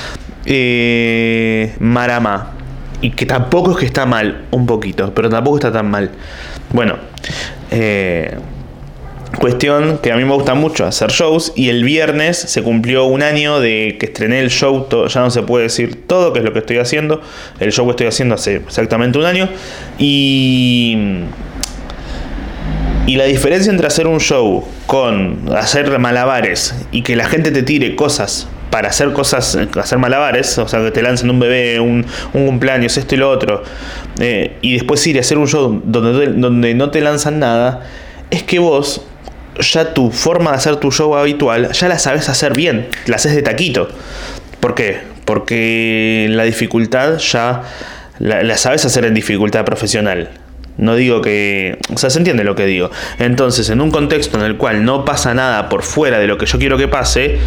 [0.45, 2.53] eh, Marama.
[3.01, 6.11] Y que tampoco es que está mal, un poquito, pero tampoco está tan mal.
[6.73, 6.97] Bueno,
[7.71, 8.37] eh,
[9.37, 13.21] Cuestión que a mí me gusta mucho hacer shows y el viernes se cumplió un
[13.21, 16.51] año de que estrené el show, ya no se puede decir todo, que es lo
[16.51, 17.21] que estoy haciendo,
[17.59, 19.49] el show que estoy haciendo hace exactamente un año
[19.97, 20.97] y...
[23.05, 27.63] Y la diferencia entre hacer un show con hacer malabares y que la gente te
[27.63, 32.05] tire cosas para hacer cosas, hacer malabares, o sea, que te lancen un bebé, un,
[32.31, 33.63] cumpleaños, esto y lo otro,
[34.19, 37.83] eh, y después ir a hacer un show donde, donde no te lanzan nada,
[38.29, 39.08] es que vos
[39.59, 43.35] ya tu forma de hacer tu show habitual ya la sabes hacer bien, la haces
[43.35, 43.89] de taquito.
[44.59, 45.01] ¿Por qué?
[45.25, 47.63] Porque la dificultad ya
[48.19, 50.29] la, sabes hacer en dificultad profesional.
[50.77, 51.77] No digo que...
[51.93, 52.89] O sea, se entiende lo que digo.
[53.19, 56.45] Entonces, en un contexto en el cual no pasa nada por fuera de lo que
[56.45, 57.37] yo quiero que pase,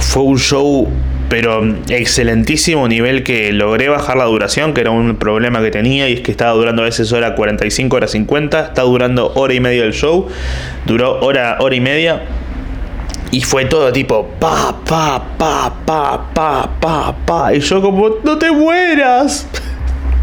[0.00, 0.88] fue un show
[1.30, 6.14] pero excelentísimo nivel que logré bajar la duración, que era un problema que tenía y
[6.14, 9.84] es que estaba durando a veces hora 45, hora 50, está durando hora y media
[9.84, 10.26] el show,
[10.86, 12.22] duró hora, hora y media.
[13.30, 17.54] Y fue todo tipo pa, pa, pa, pa, pa, pa, pa.
[17.54, 19.46] Y yo como, no te mueras.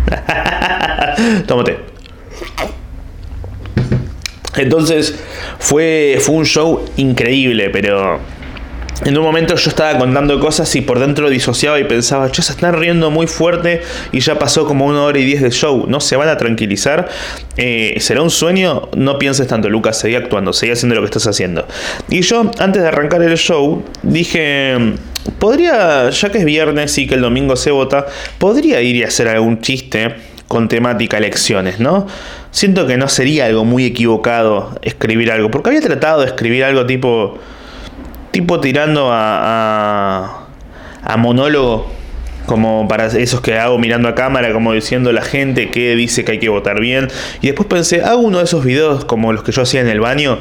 [1.48, 1.78] Tómate.
[4.58, 5.24] Entonces
[5.58, 8.20] fue, fue un show increíble, pero
[9.06, 12.52] en un momento yo estaba contando cosas y por dentro disociaba y pensaba, che, se
[12.52, 13.82] están riendo muy fuerte
[14.12, 17.08] y ya pasó como una hora y diez de show, ¿no se van a tranquilizar?
[17.58, 18.90] Eh, ¿Será un sueño?
[18.96, 21.68] No pienses tanto, Lucas, seguí actuando, seguí haciendo lo que estás haciendo.
[22.10, 24.96] Y yo, antes de arrancar el show, dije,
[25.40, 28.08] podría, ya que es viernes y que el domingo se vota,
[28.40, 30.16] podría ir y hacer algún chiste
[30.48, 32.08] con temática elecciones, ¿no?
[32.52, 36.86] Siento que no sería algo muy equivocado escribir algo, porque había tratado de escribir algo
[36.86, 37.38] tipo
[38.32, 40.48] tipo tirando a,
[41.04, 41.90] a, monólogo,
[42.46, 46.34] como para esos que hago mirando a cámara, como diciendo la gente que dice que
[46.34, 47.10] hay que votar bien.
[47.42, 50.00] Y después pensé, hago uno de esos videos como los que yo hacía en el
[50.00, 50.40] baño.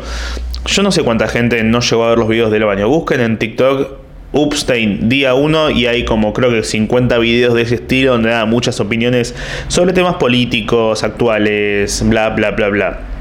[0.66, 2.88] Yo no sé cuánta gente no llegó a ver los videos del baño.
[2.88, 7.77] Busquen en TikTok Upstein día 1 y hay como creo que 50 videos de ese
[7.77, 9.35] estilo donde da muchas opiniones
[9.68, 13.15] sobre temas políticos, actuales, bla, bla, bla, bla.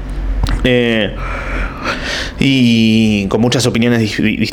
[0.68, 1.14] Eh,
[2.40, 4.00] y con muchas opiniones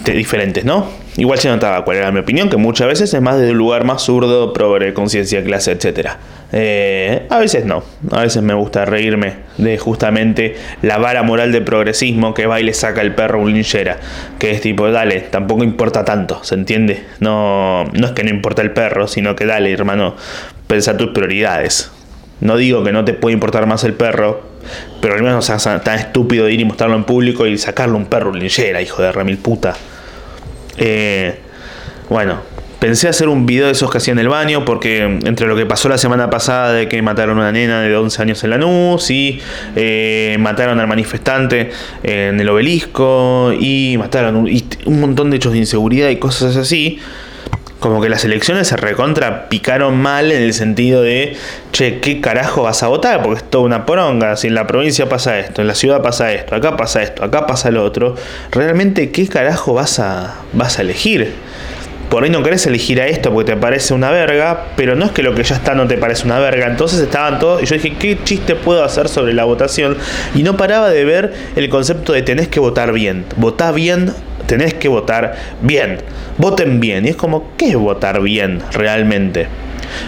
[0.06, 0.88] diferentes, ¿no?
[1.18, 3.84] Igual se notaba cuál era mi opinión, que muchas veces es más desde un lugar
[3.84, 6.12] más zurdo, progre, conciencia, clase, etc.
[6.52, 11.64] Eh, a veces no, a veces me gusta reírme de justamente la vara moral del
[11.64, 13.98] progresismo que va y le saca el perro un linchera,
[14.38, 17.04] que es tipo, dale, tampoco importa tanto, ¿se entiende?
[17.20, 20.16] No, no es que no importa el perro, sino que dale, hermano,
[20.68, 21.92] pensa tus prioridades.
[22.40, 24.53] No digo que no te puede importar más el perro,
[25.02, 27.96] pero al menos no seas tan estúpido de ir y mostrarlo en público y sacarle
[27.96, 29.74] un perro linchera, hijo de remil puta.
[30.78, 31.40] Eh,
[32.10, 32.42] bueno,
[32.80, 35.66] pensé hacer un video de esos que hacía en el baño, porque entre lo que
[35.66, 39.10] pasó la semana pasada de que mataron a una nena de 11 años en Lanús
[39.10, 39.40] y
[39.76, 41.72] eh, mataron al manifestante
[42.04, 44.48] en el obelisco y mataron
[44.86, 47.00] un montón de hechos de inseguridad y cosas así
[47.84, 51.36] como que las elecciones se recontra picaron mal en el sentido de,
[51.74, 53.22] che, ¿qué carajo vas a votar?
[53.22, 56.32] Porque es toda una poronga, si en la provincia pasa esto, en la ciudad pasa
[56.32, 58.16] esto, acá pasa esto, acá pasa lo otro,
[58.52, 61.34] realmente ¿qué carajo vas a, vas a elegir?
[62.10, 65.12] Por ahí no querés elegir a esto porque te parece una verga, pero no es
[65.12, 66.68] que lo que ya está no te parece una verga.
[66.68, 69.98] Entonces estaban todos, y yo dije, ¿qué chiste puedo hacer sobre la votación?
[70.36, 73.26] Y no paraba de ver el concepto de tenés que votar bien.
[73.36, 74.14] Votá bien
[74.58, 75.98] tenés que votar bien.
[76.38, 77.08] Voten bien.
[77.08, 79.48] Y es como, ¿qué es votar bien realmente?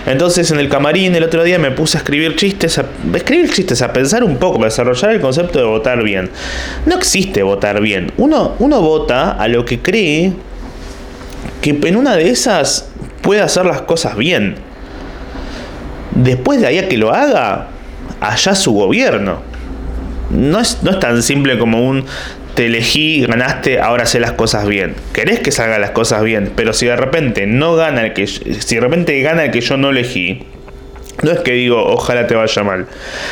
[0.05, 3.81] Entonces en el camarín el otro día me puse a escribir chistes, a, escribir chistes,
[3.81, 6.29] a pensar un poco, a desarrollar el concepto de votar bien.
[6.85, 8.11] No existe votar bien.
[8.17, 10.33] Uno, uno vota a lo que cree
[11.61, 12.89] que en una de esas
[13.23, 14.57] puede hacer las cosas bien.
[16.13, 17.69] Después de ahí a que lo haga,
[18.21, 19.39] allá su gobierno.
[20.29, 22.05] No es, no es tan simple como un
[22.55, 24.95] te elegí, ganaste, ahora sé las cosas bien.
[25.13, 28.75] Querés que salgan las cosas bien, pero si de repente no gana el que si
[28.75, 30.41] de repente gana el que yo no elegí,
[31.25, 32.85] no es que digo, ojalá te vaya mal.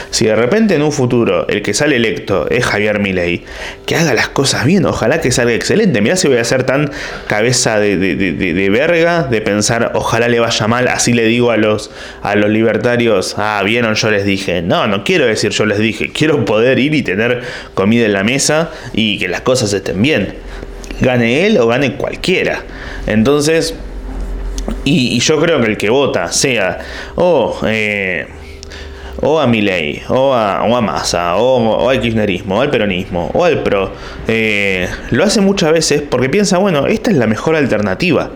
[0.10, 3.44] Si de repente en un futuro el que sale electo es Javier Milei,
[3.86, 6.02] que haga las cosas bien, ojalá que salga excelente.
[6.02, 6.90] Mirá si voy a ser tan
[7.28, 11.92] cabeza de, de, verga de pensar, ojalá le vaya mal, así le digo a los,
[12.24, 14.64] a los libertarios, ah, vieron, yo les dije.
[14.64, 17.44] No, no quiero decir yo les dije, quiero poder ir y tener
[17.76, 20.34] comida en la mesa y que las cosas estén bien.
[21.00, 22.64] Gane él o gane cualquiera.
[23.06, 23.76] Entonces,
[24.86, 26.80] y, yo creo que el que vota sea
[27.16, 28.28] o, eh,
[29.22, 33.46] o a Milei, o a, o a Massa, o, al kirchnerismo, o al peronismo, o
[33.46, 33.92] al PRO,
[34.28, 38.32] eh, lo hace muchas veces porque piensa, bueno, esta es la mejor alternativa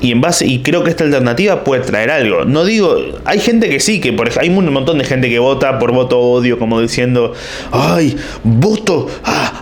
[0.00, 2.44] y en base y creo que esta alternativa puede traer algo.
[2.44, 5.78] No digo, hay gente que sí, que por hay un montón de gente que vota
[5.78, 7.32] por voto odio, como diciendo,
[7.72, 9.08] ay, voto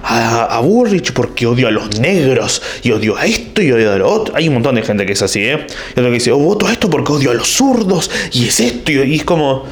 [0.07, 3.99] a, a, Burrich porque odio a los negros y odio a esto y odio a
[3.99, 4.37] lo otro.
[4.37, 5.67] Hay un montón de gente que es así, ¿eh?
[5.89, 8.61] Y otro que dice, oh, voto a esto porque odio a los zurdos y es
[8.61, 9.65] esto y, es como...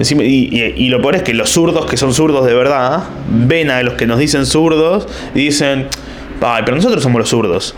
[0.00, 3.94] Y, lo peor es que los zurdos que son zurdos de verdad ven a los
[3.94, 5.86] que nos dicen zurdos y dicen,
[6.40, 7.74] ay, pero nosotros somos los zurdos.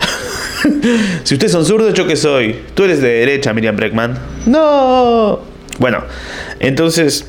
[1.23, 2.57] si ustedes son zurdos, ¿yo qué soy?
[2.73, 4.19] Tú eres de derecha, Miriam Breckman.
[4.45, 5.39] No.
[5.79, 6.03] Bueno,
[6.59, 7.25] entonces,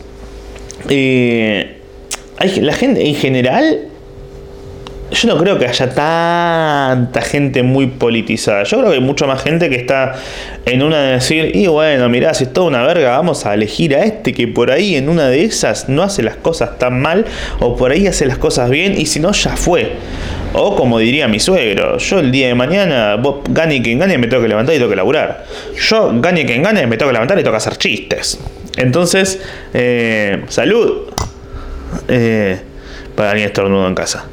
[0.90, 1.81] eh,
[2.61, 3.91] la gente en general,
[5.12, 8.64] yo no creo que haya tanta gente muy politizada.
[8.64, 10.14] Yo creo que hay mucha más gente que está
[10.64, 13.94] en una de decir, y bueno, mirá, si es toda una verga, vamos a elegir
[13.94, 17.27] a este que por ahí en una de esas no hace las cosas tan mal,
[17.61, 19.92] o por ahí hace las cosas bien, y si no, ya fue.
[20.55, 24.27] O como diría mi suegro, yo el día de mañana, vos gane quien gane, me
[24.27, 25.44] tengo que levantar y tengo que laburar.
[25.79, 28.38] Yo gane quien gane, me tengo que levantar y tengo que hacer chistes.
[28.77, 29.40] Entonces,
[29.75, 31.11] eh, salud.
[32.09, 32.59] Eh,
[33.14, 34.27] para alguien estornudo en casa.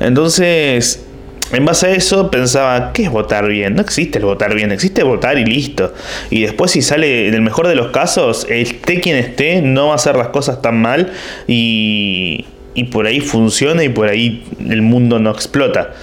[0.00, 1.04] Entonces,
[1.52, 3.74] en base a eso pensaba, ¿qué es votar bien?
[3.74, 5.94] No existe el votar bien, existe votar y listo.
[6.30, 9.92] Y después si sale, en el mejor de los casos, esté quien esté, no va
[9.92, 11.12] a hacer las cosas tan mal
[11.46, 15.94] y, y por ahí funciona y por ahí el mundo no explota.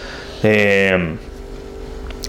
[0.43, 1.15] Eh,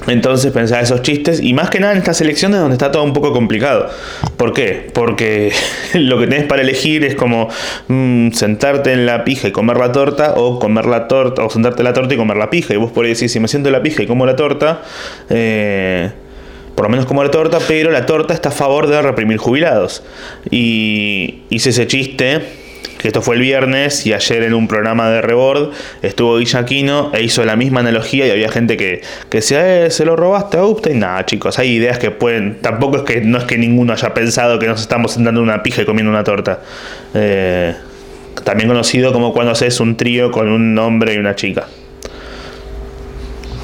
[0.06, 3.12] entonces pensaba esos chistes y más que nada en estas elecciones donde está todo un
[3.12, 3.88] poco complicado.
[4.36, 4.90] ¿Por qué?
[4.92, 5.52] Porque
[5.94, 7.48] lo que tenés para elegir es como
[7.88, 11.80] mm, sentarte en la pija y comer la torta o comer la torta o sentarte
[11.80, 12.74] en la torta y comer la pija.
[12.74, 14.82] Y vos por decís, si me siento en la pija y como la torta,
[15.28, 16.10] eh,
[16.74, 20.02] por lo menos como la torta, pero la torta está a favor de reprimir jubilados.
[20.50, 22.65] Y hice ese chiste
[23.06, 25.70] esto fue el viernes y ayer en un programa de Rebord
[26.02, 30.04] estuvo Guillaquino e hizo la misma analogía y había gente que, que decía, eh, se
[30.04, 31.00] lo robaste a Upstein.
[31.00, 34.58] Nada, chicos, hay ideas que pueden, tampoco es que no es que ninguno haya pensado
[34.58, 36.60] que nos estamos sentando en una pija y comiendo una torta.
[37.14, 37.74] Eh,
[38.44, 41.66] también conocido como cuando haces un trío con un hombre y una chica.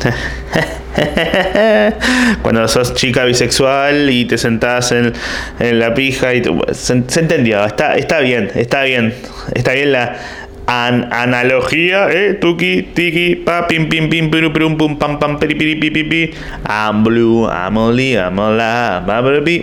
[2.43, 5.13] Cuando sos chica bisexual y te sentás en,
[5.59, 9.15] la pija y se, entendió, está, está bien, está bien,
[9.55, 10.19] está bien la
[10.67, 15.91] analogía, eh, tuki, tiki, pa, pim, pim, pim, piru, pirum, pum, pam, pam, piri, pi,
[15.91, 16.35] pi, pi,
[16.69, 19.03] I'm blue, I'm only, I'm la,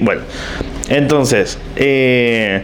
[0.02, 0.21] bueno,
[0.89, 2.63] entonces, eh,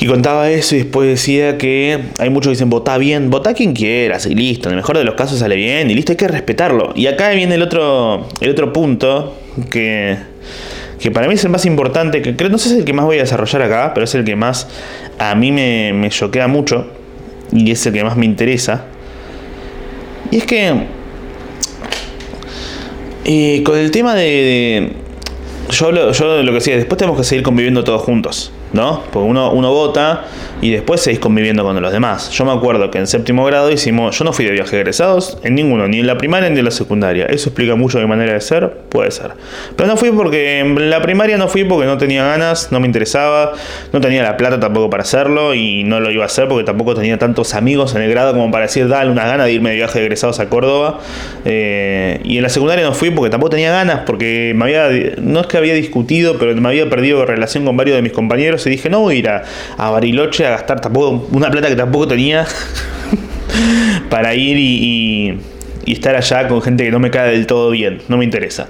[0.00, 3.74] y contaba eso y después decía que hay muchos que dicen, vota bien, vota quien
[3.74, 6.28] quieras y listo, en el mejor de los casos sale bien y listo, hay que
[6.28, 6.92] respetarlo.
[6.94, 9.36] Y acá viene el otro, el otro punto
[9.70, 10.16] que,
[11.00, 12.92] que para mí es el más importante, que creo, no sé si es el que
[12.92, 14.68] más voy a desarrollar acá, pero es el que más
[15.18, 16.86] a mí me, me choquea mucho
[17.52, 18.84] y es el que más me interesa.
[20.30, 20.74] Y es que
[23.24, 24.92] eh, con el tema de,
[25.70, 28.52] yo, yo lo que decía, después tenemos que seguir conviviendo todos juntos.
[28.72, 29.02] ¿No?
[29.12, 30.24] Porque uno, uno vota
[30.60, 32.30] y después seguís conviviendo con los demás.
[32.30, 35.54] Yo me acuerdo que en séptimo grado hicimos, yo no fui de viaje egresados en
[35.54, 37.26] ninguno, ni en la primaria ni en la secundaria.
[37.26, 39.32] Eso explica mucho de manera de ser, puede ser.
[39.76, 42.86] Pero no fui porque en la primaria no fui porque no tenía ganas, no me
[42.86, 43.52] interesaba,
[43.92, 46.94] no tenía la plata tampoco para hacerlo y no lo iba a hacer porque tampoco
[46.94, 49.76] tenía tantos amigos en el grado como para decir, dale una gana de irme de
[49.76, 50.98] viaje egresados a Córdoba.
[51.44, 54.88] Eh, y en la secundaria no fui porque tampoco tenía ganas, porque me había,
[55.20, 58.57] no es que había discutido, pero me había perdido relación con varios de mis compañeros
[58.66, 59.44] y dije, no voy a ir a,
[59.76, 62.46] a Bariloche a gastar tampoco una plata que tampoco tenía
[64.10, 65.38] para ir y,
[65.86, 68.68] estar allá con gente que no me cae del todo bien, no me interesa.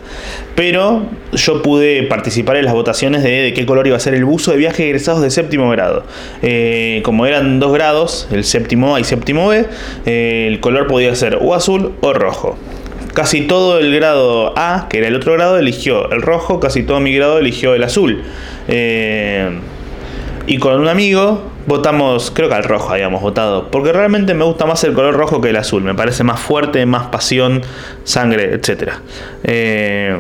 [0.55, 4.53] Pero yo pude participar en las votaciones de, qué color iba a ser el buzo
[4.53, 6.05] de viaje egresados de séptimo grado.
[6.43, 9.67] Eh, como eran dos grados, el séptimo A y séptimo B,
[10.07, 12.57] eh, el color podía ser o azul o rojo.
[13.15, 17.01] Casi todo el grado A, que era el otro grado, eligió el rojo, casi todo
[17.01, 18.23] mi grado eligió el azul.
[18.69, 19.51] Eh,
[20.49, 24.65] y con un amigo votamos, creo que al rojo habíamos votado, porque realmente me gusta
[24.65, 27.61] más el color rojo que el azul, me parece más fuerte, más pasión,
[28.05, 28.93] sangre, etc.
[29.45, 30.19] Eh,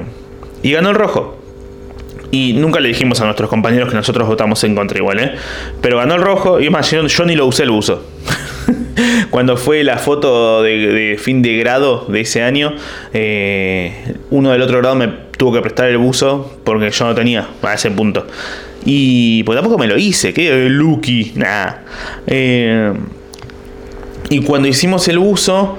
[0.63, 1.39] y ganó el rojo.
[2.31, 5.33] Y nunca le dijimos a nuestros compañeros que nosotros votamos en contra igual, ¿eh?
[5.81, 8.05] Pero ganó el rojo y más, yo, ni lo usé el buzo.
[9.31, 12.75] Cuando fue la foto de, fin de grado de ese año,
[13.15, 17.49] eh, uno del otro grado me tuvo que prestar el buzo porque yo no tenía
[17.63, 18.27] a ese punto.
[18.85, 21.85] Y pues tampoco me lo hice, que Lucky, nada.
[22.27, 22.93] Eh,
[24.29, 25.79] y cuando hicimos el buzo,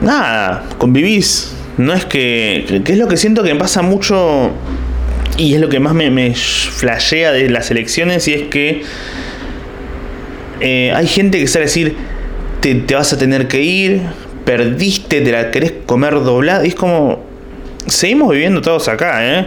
[0.00, 1.54] nada, convivís.
[1.78, 2.82] No es que.
[2.84, 4.50] que es lo que siento que me pasa mucho.
[5.36, 8.26] Y es lo que más me, me flashea de las elecciones.
[8.28, 8.82] Y es que.
[10.60, 11.96] Eh, hay gente que sale a decir.
[12.60, 14.02] Te, te, vas a tener que ir.
[14.44, 16.64] Perdiste, te la querés comer doblada.
[16.66, 17.27] Y es como.
[17.88, 19.46] Seguimos viviendo todos acá, ¿eh?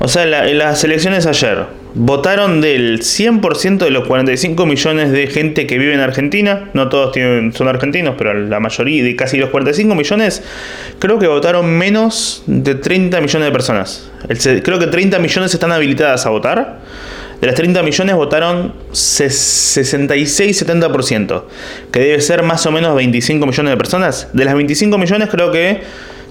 [0.00, 5.68] O sea, en las elecciones ayer, votaron del 100% de los 45 millones de gente
[5.68, 7.14] que vive en Argentina, no todos
[7.54, 10.42] son argentinos, pero la mayoría de casi los 45 millones,
[10.98, 14.10] creo que votaron menos de 30 millones de personas.
[14.62, 16.80] creo que 30 millones están habilitadas a votar.
[17.40, 21.42] De las 30 millones votaron 66-70%,
[21.90, 24.28] que debe ser más o menos 25 millones de personas.
[24.32, 25.82] De las 25 millones creo que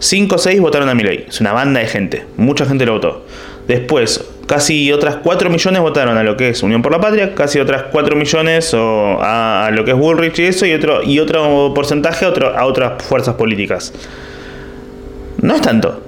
[0.02, 1.26] 5 o 6 votaron a mi ley.
[1.30, 3.24] Es una banda de gente, mucha gente lo votó.
[3.68, 7.60] Después, casi otras 4 millones votaron a lo que es Unión por la Patria, casi
[7.60, 11.72] otras 4 millones o a, lo que es Bullrich y eso, y otro, y otro
[11.76, 13.94] porcentaje a, a otras fuerzas políticas.
[15.42, 16.02] No es tanto.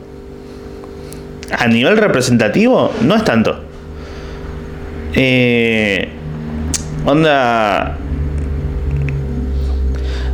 [1.55, 3.59] A nivel representativo, no es tanto.
[5.13, 6.09] Eh,
[7.05, 7.97] onda.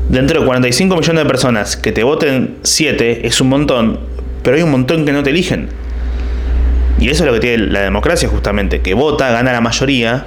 [0.10, 4.00] Dentro de 45 millones de personas que te voten 7 es un montón,
[4.42, 5.70] pero hay un montón que no te eligen.
[7.00, 10.26] Y eso es lo que tiene la democracia justamente, que vota, gana la mayoría,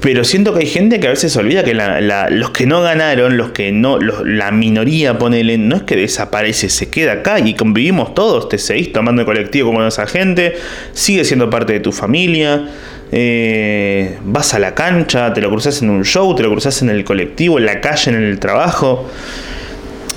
[0.00, 3.36] pero siento que hay gente que a veces se olvida que los que no ganaron,
[3.36, 8.14] los que no, la minoría, ponele, no es que desaparece, se queda acá y convivimos
[8.14, 10.54] todos, te seguís tomando el colectivo como esa gente,
[10.92, 12.68] sigue siendo parte de tu familia,
[13.12, 16.88] eh, vas a la cancha, te lo cruzas en un show, te lo cruzas en
[16.88, 19.06] el colectivo, en la calle, en el trabajo.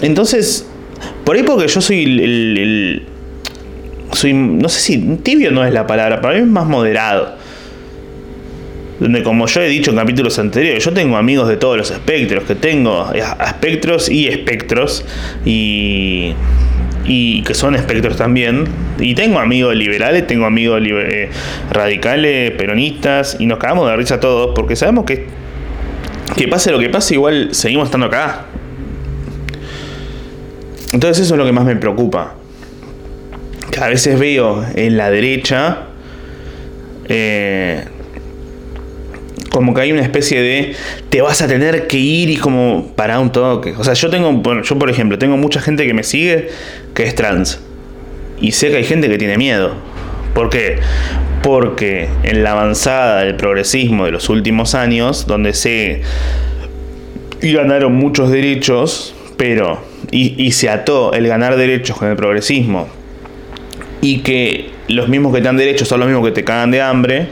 [0.02, 0.66] Entonces,
[1.26, 3.08] por ahí porque yo soy el
[4.16, 7.43] soy, no sé si tibio no es la palabra, para mí es más moderado.
[9.00, 12.44] Donde como yo he dicho en capítulos anteriores, yo tengo amigos de todos los espectros,
[12.44, 15.04] que tengo espectros y espectros,
[15.46, 16.34] y,
[17.06, 18.66] y que son espectros también.
[19.00, 21.30] Y tengo amigos liberales, tengo amigos eh,
[21.72, 25.28] radicales, peronistas, y nos cagamos de risa todos, porque sabemos que,
[26.38, 28.46] que pase lo que pase, igual seguimos estando acá.
[30.92, 32.36] Entonces eso es lo que más me preocupa
[33.82, 35.88] a veces veo en la derecha
[37.06, 37.86] eh,
[39.54, 40.76] como que hay una especie de
[41.10, 43.76] te vas a tener que ir y como para un toque.
[43.78, 46.50] O sea, yo tengo, yo por ejemplo, tengo mucha gente que me sigue
[46.96, 47.62] que es trans.
[48.42, 49.76] Y sé que hay gente que tiene miedo.
[50.34, 50.80] ¿Por qué?
[51.44, 56.02] Porque en la avanzada del progresismo de los últimos años, donde se
[57.40, 59.80] ganaron muchos derechos, pero
[60.10, 62.88] y, y se ató el ganar derechos con el progresismo,
[64.02, 66.82] y que los mismos que te dan derechos son los mismos que te cagan de
[66.82, 67.28] hambre,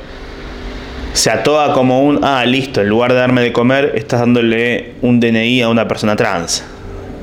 [1.13, 4.93] se ató a como un, ah, listo, en lugar de darme de comer, estás dándole
[5.01, 6.63] un DNI a una persona trans.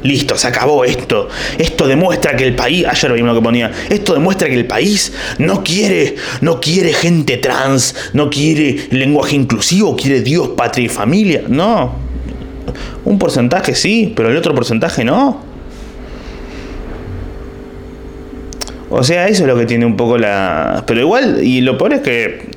[0.03, 1.29] Listo, se acabó esto.
[1.59, 5.13] Esto demuestra que el país, ayer vi uno que ponía, esto demuestra que el país
[5.39, 11.43] no quiere, no quiere gente trans, no quiere lenguaje inclusivo, quiere Dios, patria y familia.
[11.49, 11.97] No.
[13.05, 15.41] Un porcentaje sí, pero el otro porcentaje no.
[18.91, 20.85] O sea, eso es lo que tiene un poco la...
[20.87, 22.51] Pero igual, y lo peor es que...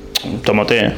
[0.44, 0.92] Tomote.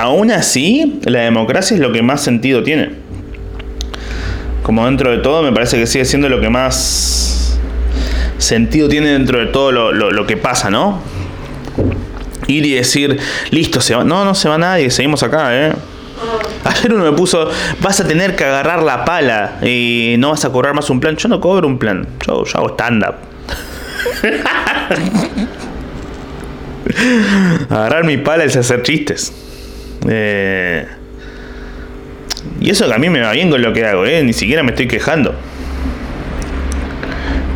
[0.00, 2.92] Aún así, la democracia es lo que más sentido tiene.
[4.62, 7.58] Como dentro de todo, me parece que sigue siendo lo que más
[8.38, 11.02] sentido tiene dentro de todo lo, que pasa, ¿no?
[12.46, 13.18] Ir y decir,
[13.50, 14.02] listo, se va.
[14.02, 15.74] No, no se va nadie, seguimos acá, ¿eh?
[16.64, 17.50] Ayer uno me puso,
[17.82, 21.16] vas a tener que agarrar la pala y no vas a cobrar más un plan.
[21.16, 23.16] Yo no cobro un plan, yo, yo hago stand-up.
[27.68, 29.49] Agarrar mi pala es hacer chistes.
[30.08, 30.86] Eh,
[32.60, 34.22] y eso que a mí me va bien con lo que hago, ¿eh?
[34.22, 35.34] ni siquiera me estoy quejando.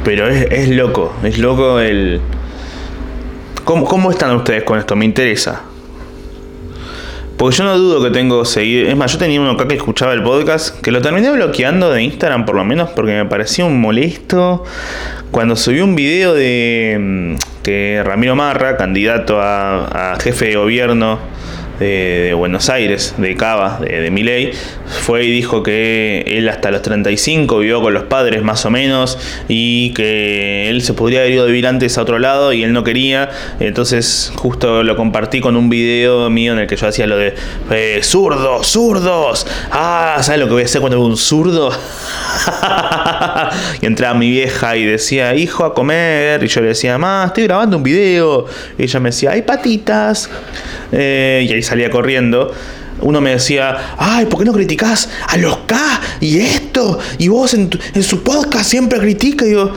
[0.04, 2.20] Pero es, loco, es loco el...
[3.64, 4.94] ¿Cómo, ¿Cómo están ustedes con esto?
[4.96, 5.62] Me interesa.
[7.38, 8.86] Porque yo no dudo que tengo seguir.
[8.86, 12.02] Es más, yo tenía uno acá que escuchaba el podcast, que lo terminé bloqueando de
[12.02, 14.64] Instagram por lo menos porque me parecía un molesto.
[15.30, 21.18] Cuando subí un video de mm, que Ramiro Marra, candidato a jefe de gobierno
[21.78, 24.52] de, Buenos Aires, de Cava, de, de Miley,
[24.86, 29.18] fue y dijo que él hasta los 35 vivió con los padres más o menos
[29.48, 32.72] y que él se podría haber ido de vivir antes a otro lado y él
[32.72, 33.30] no quería.
[33.60, 37.34] Entonces justo lo compartí con un video mío en el que yo hacía lo de
[37.70, 39.46] eh, zurdos, zurdos.
[39.70, 41.70] Ah, ¿sabes lo que voy a hacer cuando veo un zurdo?
[43.80, 46.42] y entraba mi vieja y decía, hijo, a comer.
[46.42, 48.46] Y yo le decía, mamá, estoy grabando un video.
[48.78, 50.30] Y ella me decía, hay patitas.
[50.92, 52.52] Eh, y ahí salía corriendo,
[53.00, 55.76] uno me decía, ay, ¿por qué no criticás a los K
[56.20, 56.98] y esto?
[57.18, 57.70] Y vos en,
[58.02, 59.44] su podcast siempre critica.
[59.44, 59.72] Y digo,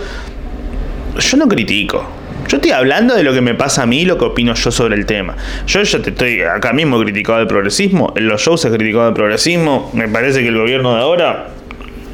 [1.18, 2.18] yo no critico.
[2.48, 4.96] Yo estoy hablando de lo que me pasa a mí, lo que opino yo sobre
[4.96, 5.36] el tema.
[5.66, 9.14] Yo ya te estoy acá mismo criticado el progresismo, en los shows he criticado el
[9.14, 11.50] progresismo, me parece que el gobierno de ahora,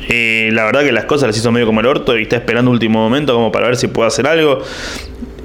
[0.10, 2.72] eh, la verdad que las cosas las hizo medio como el orto y está esperando
[2.72, 4.64] último momento como para ver si puede hacer algo.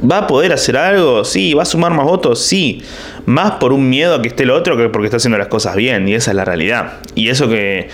[0.00, 1.24] ¿Va a poder hacer algo?
[1.24, 1.54] Sí.
[1.54, 2.40] ¿Va a sumar más votos?
[2.40, 2.82] Sí.
[3.26, 5.74] Más por un miedo a que esté el otro que porque está haciendo las cosas
[5.74, 6.08] bien.
[6.08, 6.98] Y esa es la realidad.
[7.14, 7.88] Y eso que,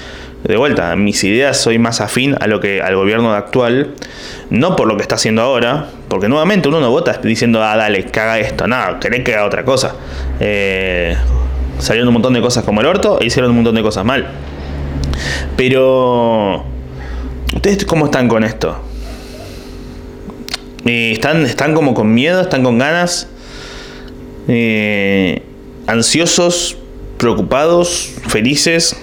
[0.44, 3.94] de vuelta, mis ideas soy más afín a lo que al gobierno actual.
[4.50, 5.86] No por lo que está haciendo ahora.
[6.08, 8.66] Porque nuevamente uno no vota diciendo, ah, dale, que haga esto.
[8.66, 9.94] No, querés que haga otra cosa.
[10.40, 11.16] Eh,
[11.78, 14.26] salieron un montón de cosas como el orto e hicieron un montón de cosas mal.
[15.56, 16.64] Pero...
[17.54, 18.93] ¿Ustedes cómo están con esto?
[20.84, 23.28] Están, están como con miedo, están con ganas,
[24.48, 25.42] eh,
[25.86, 26.76] ansiosos,
[27.16, 28.96] preocupados, felices,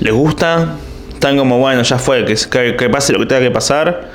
[0.00, 0.76] les gusta,
[1.12, 4.10] están como, bueno, ya fue, que, que pase lo que tenga que pasar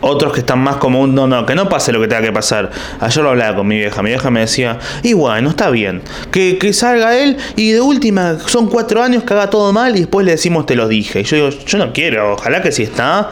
[0.00, 2.32] otros que están más como un no, no, que no pase lo que tenga que
[2.32, 2.70] pasar.
[3.00, 4.02] Ayer lo hablaba con mi vieja.
[4.02, 6.02] Mi vieja me decía, y bueno, está bien.
[6.30, 10.26] Que, salga él y de última, son cuatro años que haga todo mal y después
[10.26, 11.20] le decimos te lo dije.
[11.20, 13.30] Y yo digo, yo no quiero, ojalá que si está,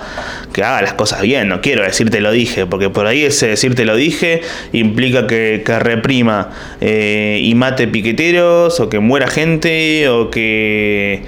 [0.54, 1.48] que haga las cosas bien.
[1.48, 4.40] No quiero decir te lo dije, porque por ahí ese decir te lo dije
[4.72, 6.50] implica que, reprima
[6.80, 11.24] eh, y mate piqueteros o que muera gente o que,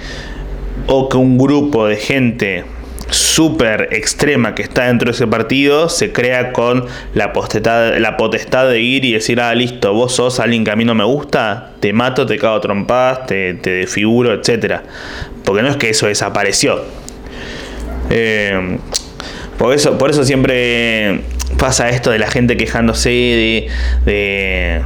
[0.87, 2.63] o que un grupo de gente
[3.09, 8.69] súper extrema que está dentro de ese partido se crea con la potestad, la potestad
[8.69, 11.73] de ir y decir, ah, listo, vos sos alguien que a mí no me gusta,
[11.79, 14.81] te mato, te cago trompadas, te, te desfiguro, etc.
[15.43, 16.81] Porque no es que eso desapareció.
[18.09, 18.77] Eh,
[19.57, 21.21] por, eso, por eso siempre
[21.57, 23.09] pasa esto de la gente quejándose
[24.05, 24.81] de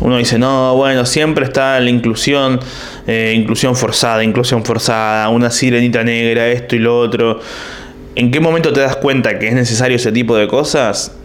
[0.00, 2.58] uno dice, no, bueno, siempre está la inclusión,
[3.06, 7.40] eh, inclusión forzada, inclusión forzada, una sirenita negra, esto y lo otro.
[8.14, 11.16] ¿En qué momento te das cuenta que es necesario ese tipo de cosas?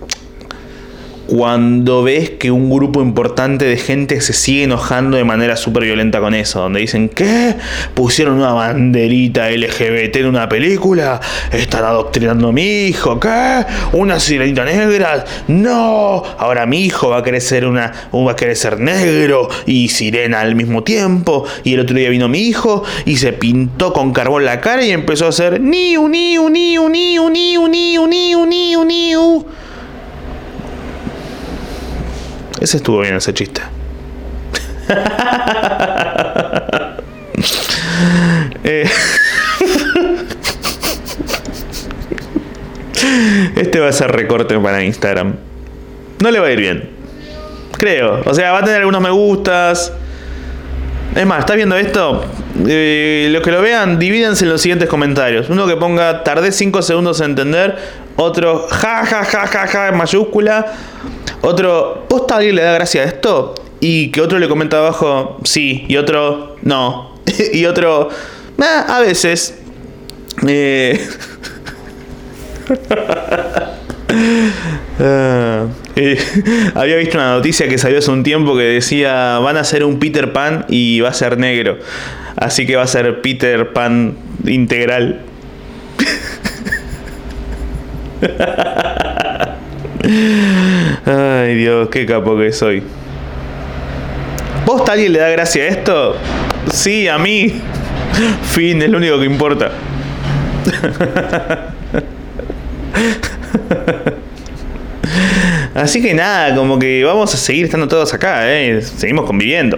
[1.36, 6.22] Cuando ves que un grupo importante de gente se sigue enojando de manera súper violenta
[6.22, 7.56] con eso, donde dicen, ¿qué?
[7.94, 11.20] Pusieron una banderita LGBT en una película,
[11.52, 13.66] están adoctrinando a mi hijo, ¿qué?
[13.92, 19.50] Una sirenita negra, no, ahora mi hijo va a ser una, va a ser negro
[19.66, 23.92] y sirena al mismo tiempo, y el otro día vino mi hijo y se pintó
[23.92, 28.46] con carbón la cara y empezó a hacer niu, niu, niu, niu, niu, niu, niu,
[28.46, 29.46] niu, niu.
[32.60, 33.62] Ese estuvo bien ese chiste.
[38.64, 38.90] Eh,
[43.56, 45.36] este va a ser recorte para Instagram.
[46.20, 46.90] No le va a ir bien.
[47.78, 48.22] Creo.
[48.26, 49.94] O sea, va a tener algunos me gustas.
[51.16, 52.26] Es más, ¿estás viendo esto?
[52.68, 55.50] Eh, los que lo vean, divídense en los siguientes comentarios.
[55.50, 57.76] Uno que ponga tardé 5 segundos en entender.
[58.16, 60.74] Otro ja ja ja ja ja en mayúscula.
[61.46, 63.54] Otro, ¿posta alguien le da gracia a esto?
[63.80, 65.86] Y que otro le comenta abajo, sí.
[65.88, 67.20] Y otro, no.
[67.54, 68.10] y otro,
[68.60, 69.60] ah, a veces.
[70.48, 71.08] Eh...
[75.98, 76.18] Eh,
[76.74, 80.00] había visto una noticia que salió hace un tiempo que decía van a hacer un
[80.00, 81.78] Peter Pan y va a ser negro.
[82.38, 85.22] Así que va a ser Peter Pan integral.
[91.86, 92.84] Dios, qué capo que soy.
[94.66, 96.16] ¿Vos alguien le da gracia a esto?
[96.72, 97.62] Sí, a mí.
[98.52, 99.72] Fin, es lo único que importa.
[105.76, 108.82] Así que nada, como que vamos a seguir estando todos acá, ¿eh?
[108.82, 109.78] seguimos conviviendo.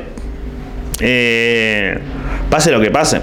[0.99, 1.97] Eh,
[2.49, 3.19] pase lo que pase.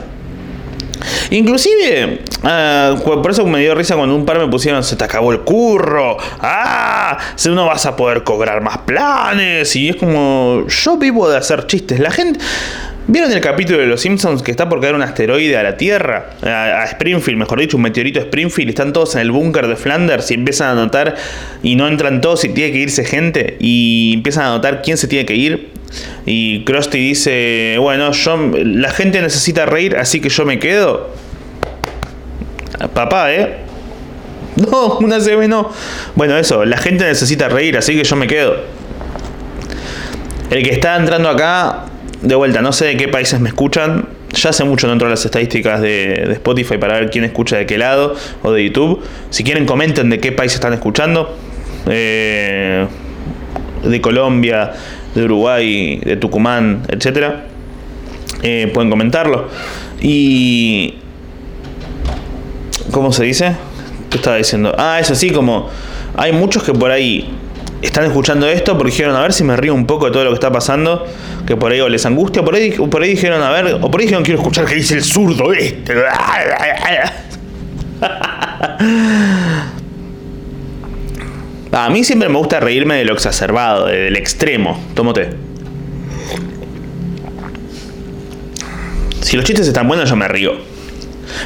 [1.30, 5.32] Inclusive, ah, por eso me dio risa cuando un par me pusieron, se te acabó
[5.32, 11.28] el curro, ah, no vas a poder cobrar más planes, y es como, yo vivo
[11.28, 12.40] de hacer chistes, la gente...
[13.06, 16.30] ¿Vieron el capítulo de Los Simpsons que está por caer un asteroide a la Tierra?
[16.42, 18.70] A, Springfield, mejor dicho, un meteorito a Springfield.
[18.70, 21.14] Están todos en el búnker de Flanders y empiezan a notar
[21.62, 23.58] y no entran todos y tiene que irse gente.
[23.60, 25.68] Y empiezan a notar quién se tiene que ir.
[26.24, 31.10] Y Krusty dice, bueno, yo, la gente necesita reír, así que yo me quedo.
[32.92, 33.56] Papá, ¿eh?
[34.56, 35.70] No, una CB no.
[36.14, 38.56] Bueno, eso, la gente necesita reír, así que yo me quedo.
[40.50, 41.86] El que está entrando acá
[42.22, 44.08] de vuelta, no sé de qué países me escuchan.
[44.32, 47.66] Ya hace mucho no entro a las estadísticas de, Spotify para ver quién escucha de
[47.66, 49.02] qué lado o de YouTube.
[49.30, 51.36] Si quieren, comenten de qué país están escuchando.
[51.88, 52.86] Eh,
[53.84, 54.72] de Colombia,
[55.14, 57.34] de Uruguay, de Tucumán, etc.
[58.42, 59.48] Eh, pueden comentarlo.
[60.00, 60.94] Y.
[62.90, 63.56] ¿Cómo se dice?
[64.10, 64.74] ¿Qué estaba diciendo?
[64.78, 65.68] Ah, eso sí, como.
[66.16, 67.28] Hay muchos que por ahí
[67.82, 70.30] están escuchando esto porque dijeron a ver si me río un poco de todo lo
[70.30, 71.06] que está pasando,
[71.46, 74.00] que por ahí o les angustia, por ahí, por ahí dijeron a ver, o por
[74.00, 75.94] ahí dijeron quiero escuchar que dice el zurdo este.
[81.72, 84.78] A mí siempre me gusta reírme de lo exacerbado, del extremo.
[84.94, 85.30] Tómate.
[89.22, 90.73] Si los chistes están buenos, yo me río.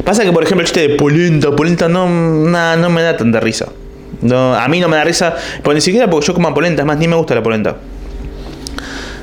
[0.05, 3.67] Pasa que, por ejemplo, el chiste de polenta, polenta no, no me da tanta risa.
[4.21, 6.87] No, a mí no me da risa, pues ni siquiera porque yo como polenta, es
[6.87, 7.77] más, ni me gusta la polenta.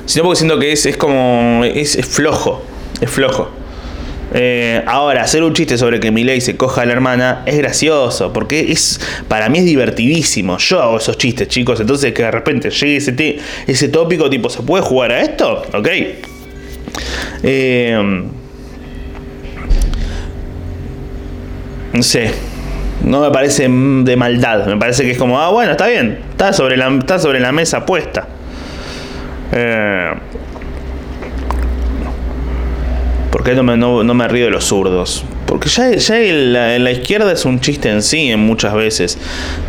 [0.06, 1.62] Sino porque siento que es, es como.
[1.64, 2.62] Es, flojo.
[3.00, 3.50] Es flojo.
[4.32, 8.32] Eh, ahora, hacer un chiste sobre que Miley se coja a la hermana es gracioso,
[8.32, 10.58] porque es para mí es divertidísimo.
[10.58, 14.62] Yo hago esos chistes, chicos, entonces que de repente llegue ese, ese tópico tipo, ¿se
[14.62, 15.62] puede jugar a esto?
[15.74, 15.88] Ok.
[17.42, 18.24] Eh,
[21.96, 22.30] no
[23.04, 24.66] no me parece de maldad.
[24.66, 26.18] Me parece que es como, ah, bueno, está bien.
[26.30, 28.26] Está sobre la, está sobre la mesa puesta.
[29.52, 30.12] Eh,
[33.30, 35.24] ¿Por qué no me, no, me río de los zurdos?
[35.46, 39.16] Porque ya, ya en, la, izquierda es un chiste en sí, en muchas veces.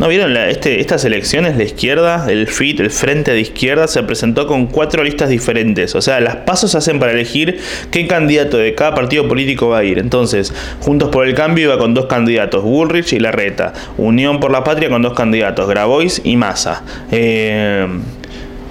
[0.00, 1.56] ¿No vieron este, estas elecciones?
[1.56, 5.94] La izquierda, el FIT, el Frente de Izquierda, se presentó con cuatro listas diferentes.
[5.94, 7.60] O sea, las pasos se hacen para elegir
[7.92, 9.98] qué candidato de cada partido político va a ir.
[9.98, 13.72] Entonces, Juntos por el Cambio iba con dos candidatos, Bullrich y Larreta.
[13.96, 16.82] Unión por la Patria con dos candidatos, Grabois y Massa.
[17.12, 17.86] Eh,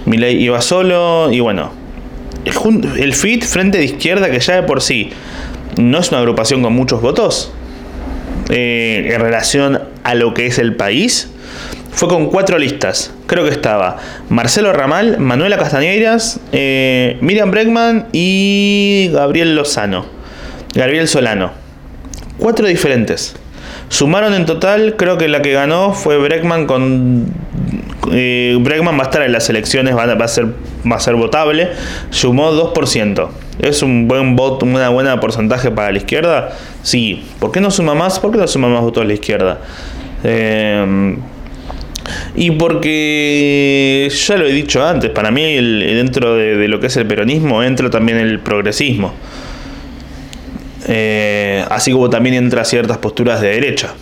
[0.05, 1.71] Milei iba solo y bueno.
[2.97, 5.09] El FIT, Frente de Izquierda, que ya de por sí
[5.77, 7.51] no es una agrupación con muchos votos
[8.49, 11.29] eh, en relación a lo que es el país.
[11.91, 13.11] Fue con cuatro listas.
[13.25, 13.97] Creo que estaba
[14.29, 20.05] Marcelo Ramal, Manuela Castañeiras, eh, Miriam Bregman y Gabriel Lozano.
[20.75, 21.51] Gabriel Solano.
[22.37, 23.35] Cuatro diferentes.
[23.89, 27.33] Sumaron en total, creo que la que ganó fue Bregman con
[28.11, 30.45] eh, va a estar en las elecciones, va a, ser,
[30.89, 31.69] va a ser votable.
[32.09, 33.29] Sumó 2%.
[33.59, 36.53] ¿Es un buen voto, una buena porcentaje para la izquierda?
[36.83, 37.23] Sí.
[37.39, 38.19] ¿Por qué no suma más?
[38.19, 39.59] ¿Por qué no suma más votos a la izquierda?
[40.23, 41.17] Eh,
[42.35, 47.05] y porque, ya lo he dicho antes, para mí dentro de, lo que es el
[47.05, 49.13] peronismo entra también el progresismo.
[50.87, 53.93] Eh, así como también entra ciertas posturas de derecha.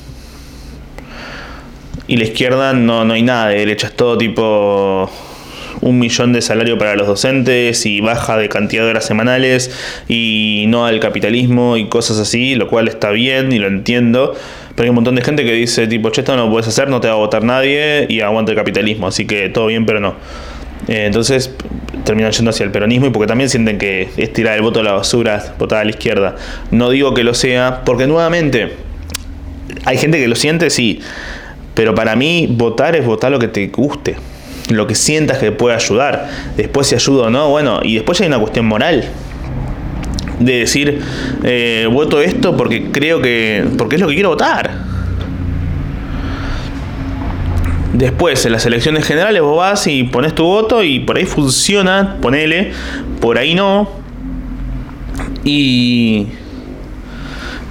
[2.08, 5.10] Y la izquierda no, no hay nada de derecha, es todo tipo
[5.82, 9.71] un millón de salario para los docentes y baja de cantidad de horas semanales
[10.07, 14.34] y no al capitalismo y cosas así, lo cual está bien y lo entiendo.
[14.76, 16.89] Pero hay un montón de gente que dice tipo, che, esto no lo puedes hacer,
[16.89, 19.99] no te va a votar nadie y aguanta el capitalismo, así que todo bien, pero
[19.99, 20.15] no.
[20.88, 21.55] Eh, entonces
[22.03, 24.84] terminan yendo hacia el peronismo y porque también sienten que es tirar el voto a
[24.84, 26.36] la basura, votar a la izquierda.
[26.71, 28.73] No digo que lo sea, porque nuevamente
[29.86, 30.99] hay gente que lo siente, sí,
[31.73, 34.15] pero para mí votar es votar lo que te guste
[34.70, 36.30] lo que sientas que puede ayudar.
[36.57, 39.03] Después si ayuda o no, bueno, y después hay una cuestión moral.
[40.39, 41.01] De decir,
[41.43, 43.66] eh, voto esto porque creo que.
[43.78, 44.95] porque es lo que quiero votar.
[47.93, 52.18] Después, en las elecciones generales, vos vas y pones tu voto y por ahí funciona,
[52.22, 52.74] ponele,
[53.22, 53.89] por ahí no.
[55.45, 56.28] Y.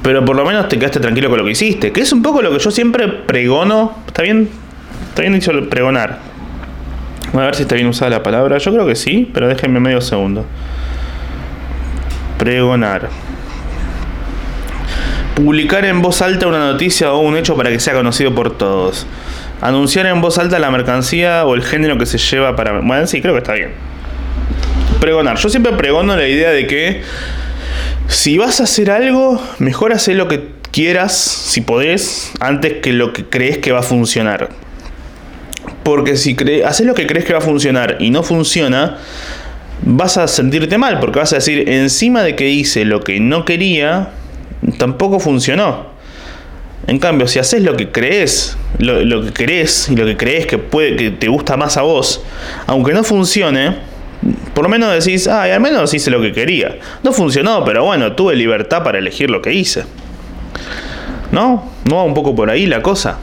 [0.03, 1.92] Pero por lo menos te quedaste tranquilo con lo que hiciste.
[1.92, 3.92] Que es un poco lo que yo siempre pregono.
[4.07, 4.49] ¿Está bien?
[5.11, 6.24] Está bien dicho pregonar
[7.43, 8.59] a ver si está bien usada la palabra.
[8.59, 10.45] Yo creo que sí, pero déjenme medio segundo.
[12.39, 13.09] Pregonar.
[15.35, 19.07] Publicar en voz alta una noticia o un hecho para que sea conocido por todos.
[19.61, 22.80] Anunciar en voz alta la mercancía o el género que se lleva para...
[22.80, 23.72] Bueno, sí, creo que está bien.
[25.01, 25.37] Pregonar.
[25.37, 27.03] Yo siempre pregono la idea de que
[28.07, 33.12] si vas a hacer algo, mejor hacer lo que quieras, si podés, antes que lo
[33.12, 34.51] que crees que va a funcionar.
[35.85, 38.99] Porque si haces lo que crees que va a funcionar y no funciona,
[39.82, 43.45] vas a sentirte mal, porque vas a decir, encima de que hice lo que no
[43.45, 44.11] quería,
[44.78, 45.95] tampoco funcionó.
[46.87, 50.59] En cambio, si haces lo que crees, lo, que crees y lo que crees que
[50.59, 52.22] puede que te gusta más a vos,
[52.66, 53.76] aunque no funcione,
[54.55, 56.76] por lo menos decís, ah, al menos hice lo que quería.
[57.03, 59.85] No funcionó, pero bueno, tuve libertad para elegir lo que hice.
[61.32, 61.70] ¿No?
[61.85, 63.18] ¿No va un poco por ahí la cosa?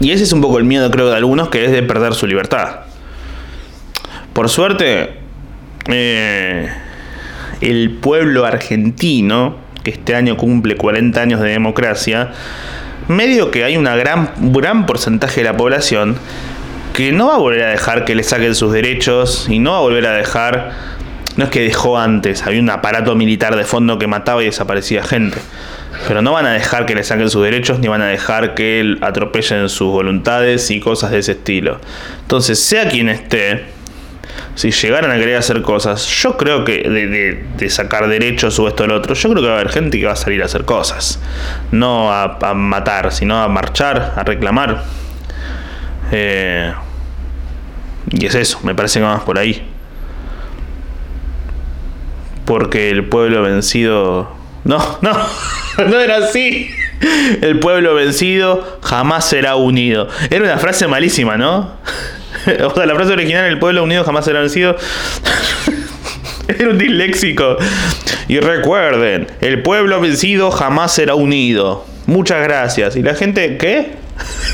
[0.00, 2.26] Y ese es un poco el miedo, creo, de algunos, que es de perder su
[2.26, 2.80] libertad.
[4.32, 5.18] Por suerte,
[5.88, 6.70] eh,
[7.60, 12.30] el pueblo argentino, que este año cumple 40 años de democracia,
[13.08, 16.16] medio que hay una gran, gran porcentaje de la población
[16.94, 19.78] que no va a volver a dejar que le saquen sus derechos y no va
[19.78, 20.72] a volver a dejar,
[21.36, 25.02] no es que dejó antes, había un aparato militar de fondo que mataba y desaparecía
[25.02, 25.38] gente.
[26.08, 28.96] Pero no van a dejar que le saquen sus derechos ni van a dejar que
[29.00, 31.78] atropellen sus voluntades y cosas de ese estilo.
[32.22, 33.66] Entonces, sea quien esté,
[34.54, 38.86] si llegaran a querer hacer cosas, yo creo que de, sacar derechos o esto o
[38.86, 40.64] lo otro, yo creo que va a haber gente que va a salir a hacer
[40.64, 41.20] cosas.
[41.70, 44.84] No a, matar, sino a marchar, a reclamar.
[46.12, 46.72] Eh,
[48.10, 49.66] y es eso, me parece que vamos por ahí.
[52.44, 55.12] Porque el pueblo vencido no, no,
[55.86, 56.70] no era así.
[57.40, 60.08] El pueblo vencido jamás será unido.
[60.28, 61.78] Era una frase malísima, ¿no?
[62.64, 64.74] O sea, la frase original, el pueblo unido jamás será vencido.
[66.48, 67.58] Era un disléxico.
[68.28, 71.84] Y recuerden, el pueblo vencido jamás será unido.
[72.06, 72.96] Muchas gracias.
[72.96, 73.92] ¿Y la gente qué?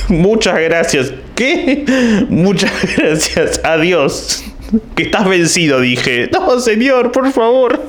[0.08, 1.12] Muchas gracias.
[1.34, 1.84] ¿Qué?
[2.28, 3.60] Muchas gracias.
[3.64, 4.44] Adiós.
[4.94, 6.28] Que estás vencido, dije.
[6.32, 7.80] No, señor, por favor.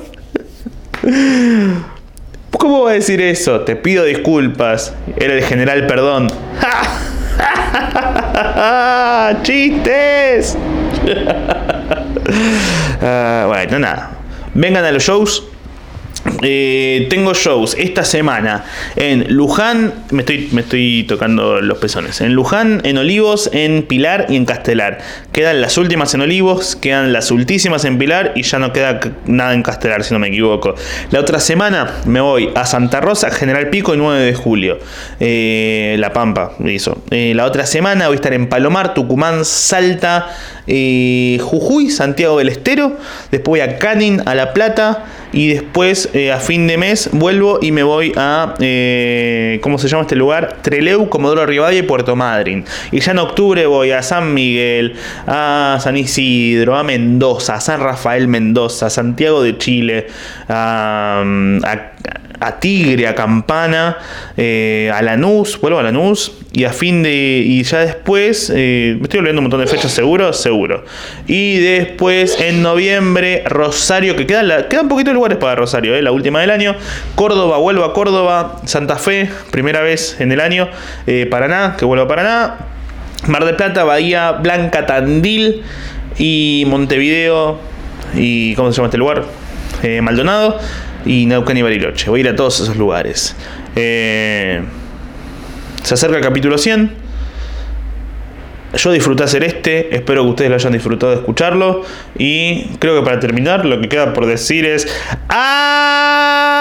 [2.50, 3.60] ¿Cómo va a decir eso?
[3.60, 4.94] Te pido disculpas.
[5.16, 6.28] Era el general perdón.
[9.42, 10.56] ¡Chistes!
[13.00, 14.10] Ah, bueno, nada.
[14.52, 15.44] Vengan a los shows
[16.42, 18.64] eh, tengo shows esta semana
[18.94, 24.44] en Luján, me estoy, tocando los pezones, en Luján, en Olivos, en Pilar y en
[24.44, 24.98] Castelar.
[25.32, 29.52] Quedan las últimas en Olivos, quedan las ultísimas en Pilar y ya no queda nada
[29.52, 30.74] en Castelar, si no me equivoco.
[31.10, 34.78] La otra semana me voy a Santa Rosa, General Pico, el 9 de julio.
[35.18, 37.02] Eh, la Pampa, eso.
[37.10, 40.28] Eh, la otra semana voy a estar en Palomar, Tucumán, Salta,
[40.66, 42.96] Jujuy, Santiago del Estero.
[43.32, 47.58] Después voy a Canin, a La Plata y después eh, a fin de mes vuelvo
[47.60, 50.58] y me voy a, eh, ¿cómo se llama este lugar?
[50.62, 52.64] Treleu, Comodoro Rivadavia y Puerto Madryn.
[52.92, 54.94] Y ya en octubre voy a San Miguel,
[55.26, 60.06] a San Isidro, a Mendoza, a San Rafael Mendoza, a Santiago de Chile,
[60.48, 61.22] a,
[61.64, 62.27] a
[62.60, 63.98] Tigre, a Campana,
[64.36, 67.42] eh, a Lanús, vuelvo a Lanús, y a fin de.
[67.44, 70.84] Y ya después, eh, me estoy olvidando un montón de fechas, seguro, seguro.
[71.26, 76.10] Y después, en noviembre, Rosario, que quedan, la, quedan poquitos lugares para Rosario, eh, la
[76.10, 76.74] última del año.
[77.14, 80.68] Córdoba, vuelvo a Córdoba, Santa Fe, primera vez en el año.
[81.06, 82.56] Eh, Paraná, que vuelvo a Paraná.
[83.26, 85.62] Mar del Plata, Bahía Blanca, Tandil
[86.18, 87.58] y Montevideo.
[88.14, 89.24] ¿Y cómo se llama este lugar?
[89.82, 90.58] Eh, Maldonado
[91.04, 92.10] y Neuquén y Bariloche.
[92.10, 93.34] Voy a ir a todos esos lugares.
[93.76, 94.62] Eh,
[95.82, 97.08] se acerca el capítulo 100.
[98.74, 101.82] Yo disfruté hacer este, espero que ustedes lo hayan disfrutado de escucharlo.
[102.18, 104.86] Y creo que para terminar, lo que queda por decir es.
[105.28, 106.58] ¡Ah!